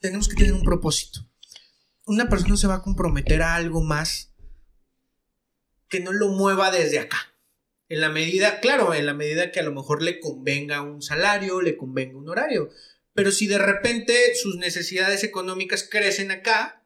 [0.00, 1.26] tenemos que tener un propósito.
[2.06, 4.32] Una persona se va a comprometer a algo más
[5.88, 7.34] que no lo mueva desde acá.
[7.88, 11.60] En la medida, claro, en la medida que a lo mejor le convenga un salario,
[11.60, 12.70] le convenga un horario.
[13.12, 16.84] Pero si de repente sus necesidades económicas crecen acá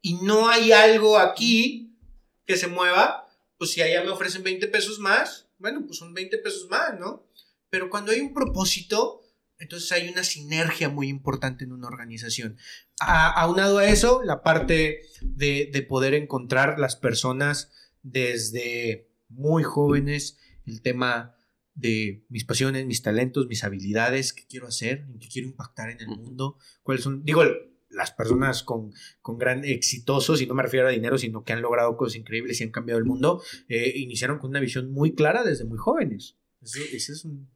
[0.00, 1.96] y no hay algo aquí
[2.44, 6.38] que se mueva, pues si allá me ofrecen 20 pesos más, bueno, pues son 20
[6.38, 7.24] pesos más, ¿no?
[7.70, 9.21] Pero cuando hay un propósito,
[9.62, 12.56] entonces hay una sinergia muy importante en una organización.
[12.98, 17.70] aunado a eso, la parte de, de poder encontrar las personas
[18.02, 21.36] desde muy jóvenes, el tema
[21.74, 26.00] de mis pasiones, mis talentos, mis habilidades, qué quiero hacer, en qué quiero impactar en
[26.00, 27.44] el mundo, cuáles son, digo,
[27.88, 31.62] las personas con, con gran exitosos, y no me refiero a dinero, sino que han
[31.62, 35.44] logrado cosas increíbles y han cambiado el mundo, eh, iniciaron con una visión muy clara
[35.44, 36.36] desde muy jóvenes.
[36.62, 36.80] Eso,
[37.12, 37.50] es un...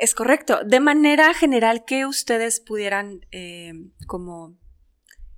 [0.00, 0.64] es correcto.
[0.64, 3.72] De manera general, que ustedes pudieran eh,
[4.06, 4.58] como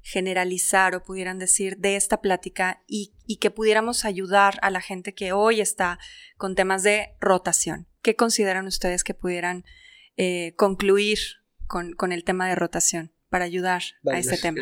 [0.07, 5.33] generalizar o pudieran decir de esta plática y, que pudiéramos ayudar a la gente que
[5.33, 5.99] hoy está
[6.37, 7.89] con temas de rotación?
[8.03, 9.65] ¿Qué consideran ustedes que pudieran
[10.17, 11.19] eh, concluir
[11.67, 14.61] con, el tema de rotación para ayudar a este tema?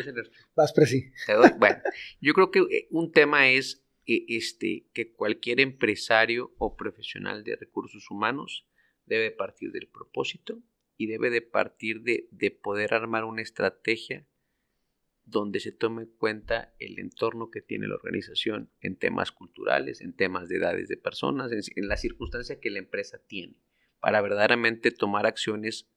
[0.55, 1.11] Vas, Presi.
[1.59, 1.77] Bueno,
[2.19, 8.09] yo creo que eh, un tema es este, que cualquier empresario o profesional de recursos
[8.09, 8.65] humanos
[9.05, 10.61] debe partir del propósito
[10.97, 14.27] y debe de partir de, de poder armar una estrategia
[15.25, 20.15] donde se tome en cuenta el entorno que tiene la organización en temas culturales, en
[20.15, 23.59] temas de edades de personas, en, la circunstancia que la empresa tiene,
[23.99, 25.89] para verdaderamente tomar acciones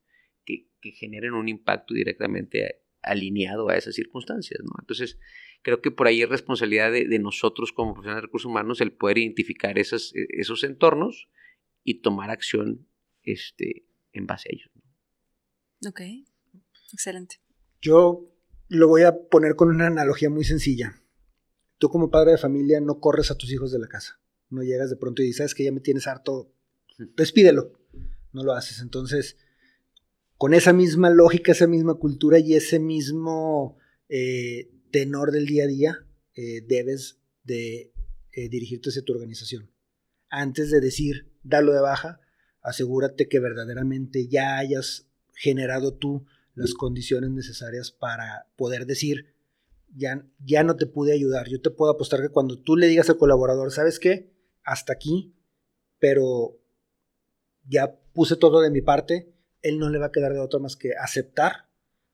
[0.44, 4.58] que, generen un impacto directamente alineado a esas circunstancias.
[4.80, 5.18] Entonces,
[5.60, 9.18] creo que por ahí es responsabilidad de, nosotros como profesionales de recursos humanos el poder
[9.18, 11.28] identificar esos, e, esos entornos
[11.84, 12.88] y tomar acción
[13.22, 14.70] este, en base a ellos.
[15.86, 16.00] Ok,
[16.92, 17.40] excelente.
[17.80, 18.34] Yo
[18.68, 21.00] lo voy a poner con una analogía muy sencilla.
[21.78, 24.20] Tú como padre de familia no corres a tus hijos de la casa.
[24.50, 26.52] No llegas de pronto y dices, sabes que ya me tienes harto,
[27.16, 27.72] despídelo.
[28.32, 28.80] No lo haces.
[28.80, 29.36] Entonces,
[30.36, 35.68] con esa misma lógica, esa misma cultura y ese mismo eh, tenor del día a
[35.68, 37.92] día, eh, debes de
[38.32, 39.70] eh, dirigirte hacia tu organización.
[40.30, 42.20] Antes de decir, dalo de baja,
[42.68, 49.32] asegúrate que verdaderamente ya hayas generado tú las condiciones necesarias para poder decir,
[49.94, 51.48] ya, ya no te pude ayudar.
[51.48, 54.32] Yo te puedo apostar que cuando tú le digas al colaborador, ¿sabes qué?
[54.64, 55.34] Hasta aquí,
[55.98, 56.58] pero
[57.66, 60.76] ya puse todo de mi parte, él no le va a quedar de otra más
[60.76, 61.68] que aceptar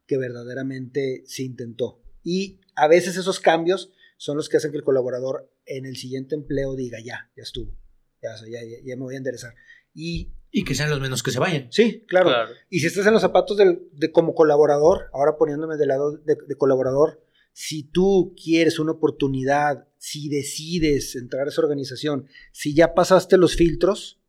[0.07, 2.03] que verdaderamente se intentó.
[2.23, 6.35] Y a veces esos cambios son los que hacen que el colaborador en el siguiente
[6.35, 7.77] empleo diga, ya, ya estuvo,
[8.23, 9.55] ya, ya, ya me voy a enderezar.
[9.95, 11.67] Y y que sean los menos que se vayan.
[11.73, 12.31] Sí, claro.
[12.71, 17.27] Y si estás en los zapatos de como colaborador, ahora poniéndome del lado de, colaborador,
[17.53, 23.57] si tú quieres una oportunidad, si decides entrar a esa organización, si ya pasaste los
[23.57, 24.21] filtros,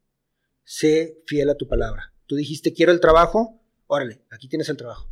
[0.64, 2.16] sé fiel a tu palabra.
[2.26, 5.08] Tú dijiste, quiero el trabajo, órale, aquí tienes el trabajo.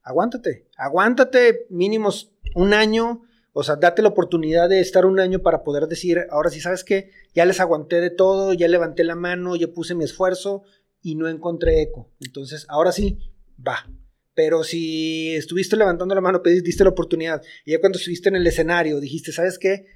[0.00, 5.62] Aguántate, aguántate mínimos un año, o sea, date la oportunidad de estar un año para
[5.64, 7.10] poder decir, ahora sí, ¿sabes qué?
[7.34, 10.62] Ya les aguanté de todo, ya levanté la mano, ya puse mi esfuerzo
[11.02, 12.12] y no encontré eco.
[12.20, 13.18] Entonces, ahora sí,
[13.66, 13.88] va.
[14.34, 18.36] Pero si estuviste levantando la mano, pediste, diste la oportunidad, y ya cuando estuviste en
[18.36, 19.86] el escenario dijiste, ¿sabes qué?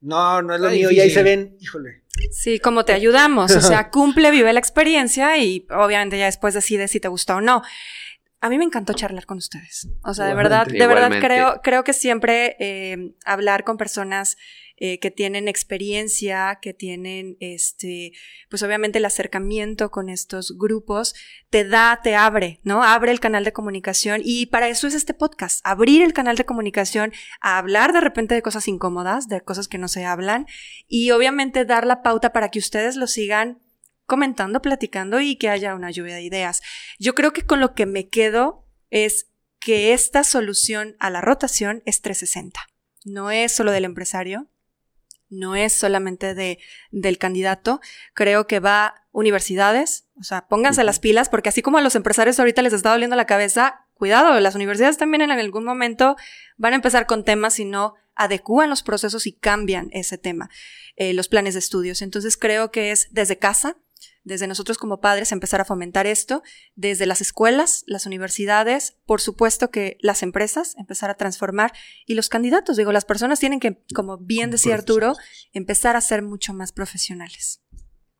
[0.00, 2.04] No, no es lo mío, y ahí se ven, híjole.
[2.30, 6.90] Sí, como te ayudamos, o sea, cumple, vive la experiencia y obviamente ya después decides
[6.90, 7.62] si te gusta o no.
[8.40, 9.88] A mí me encantó charlar con ustedes.
[10.04, 14.36] O sea, de verdad, de verdad creo, creo que siempre eh, hablar con personas
[14.80, 18.12] eh, que tienen experiencia, que tienen este,
[18.48, 21.16] pues obviamente el acercamiento con estos grupos,
[21.50, 22.84] te da, te abre, ¿no?
[22.84, 26.44] Abre el canal de comunicación y para eso es este podcast, abrir el canal de
[26.44, 30.46] comunicación, a hablar de repente de cosas incómodas, de cosas que no se hablan
[30.86, 33.58] y obviamente dar la pauta para que ustedes lo sigan
[34.08, 36.62] comentando, platicando y que haya una lluvia de ideas.
[36.98, 39.28] Yo creo que con lo que me quedo es
[39.60, 42.58] que esta solución a la rotación es 360.
[43.04, 44.48] No es solo del empresario,
[45.28, 46.58] no es solamente de,
[46.90, 47.80] del candidato,
[48.14, 52.38] creo que va universidades, o sea, pónganse las pilas, porque así como a los empresarios
[52.38, 56.16] ahorita les está doliendo la cabeza, cuidado, las universidades también en algún momento
[56.56, 60.50] van a empezar con temas y no adecúan los procesos y cambian ese tema,
[60.96, 62.02] eh, los planes de estudios.
[62.02, 63.76] Entonces creo que es desde casa,
[64.28, 66.42] desde nosotros como padres empezar a fomentar esto,
[66.76, 71.72] desde las escuelas, las universidades, por supuesto que las empresas empezar a transformar
[72.06, 75.14] y los candidatos, digo, las personas tienen que, como bien decía Arturo,
[75.52, 77.62] empezar a ser mucho más profesionales.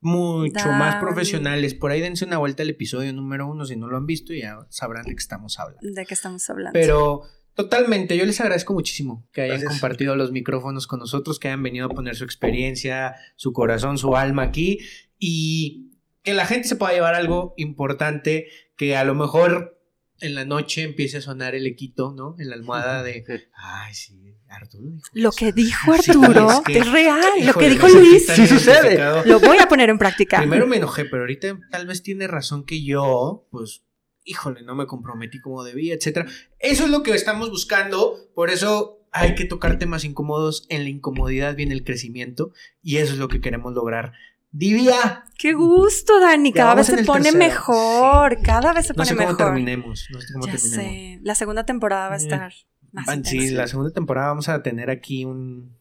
[0.01, 1.73] Mucho más profesionales.
[1.73, 4.41] Por ahí dense una vuelta al episodio número uno si no lo han visto y
[4.41, 5.81] ya sabrán de qué estamos hablando.
[5.83, 6.71] De qué estamos hablando.
[6.73, 7.23] Pero
[7.59, 11.87] Totalmente, yo les agradezco muchísimo que hayan compartido los micrófonos con nosotros, que hayan venido
[11.87, 14.79] a poner su experiencia, su corazón, su alma aquí
[15.17, 15.88] y
[16.23, 19.79] que la gente se pueda llevar algo importante, que a lo mejor
[20.21, 22.35] en la noche empiece a sonar el equito, ¿no?
[22.39, 23.23] En la almohada de,
[23.53, 28.47] ay, sí, Arturo dijo Lo que dijo Arturo es, real, lo que dijo Luis sí
[28.47, 28.99] sucede.
[29.25, 30.39] Lo voy a poner en práctica.
[30.39, 33.83] Primero me enojé, pero ahorita tal vez tiene razón que yo, pues,
[34.23, 36.27] híjole, no me comprometí como debía, etcétera.
[36.59, 40.89] Eso es lo que estamos buscando, por eso hay que tocar temas incómodos, en la
[40.89, 42.51] incomodidad viene el crecimiento
[42.81, 44.13] y eso es lo que queremos lograr
[44.51, 45.25] Divia.
[45.37, 46.51] Qué gusto, Dani.
[46.51, 48.41] Cada vez se pone mejor.
[48.41, 49.23] Cada vez se pone mejor.
[49.23, 50.07] No sé cómo terminemos.
[50.11, 51.19] No sé cómo ya Sé.
[51.23, 52.53] La segunda temporada va a eh, estar
[52.91, 55.77] más Sí, la segunda temporada vamos a tener aquí un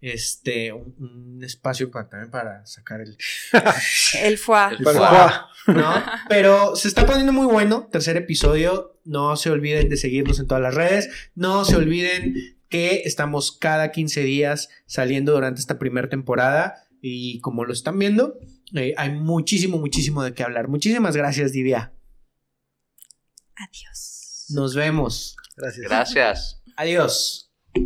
[0.00, 3.16] este un, espacio para también para sacar el
[4.22, 4.76] el foie.
[4.78, 4.98] El foie.
[5.66, 5.94] ¿no?
[6.28, 7.88] Pero se está poniendo muy bueno.
[7.90, 8.98] Tercer episodio.
[9.04, 11.30] No se olviden de seguirnos en todas las redes.
[11.34, 12.34] No se olviden
[12.68, 16.87] que estamos cada 15 días saliendo durante esta primera temporada.
[17.00, 18.38] Y como lo están viendo,
[18.74, 20.68] eh, hay muchísimo, muchísimo de qué hablar.
[20.68, 21.92] Muchísimas gracias, Divia.
[23.56, 24.46] Adiós.
[24.50, 25.36] Nos vemos.
[25.56, 25.86] Gracias.
[25.88, 26.62] Gracias.
[26.76, 27.47] Adiós.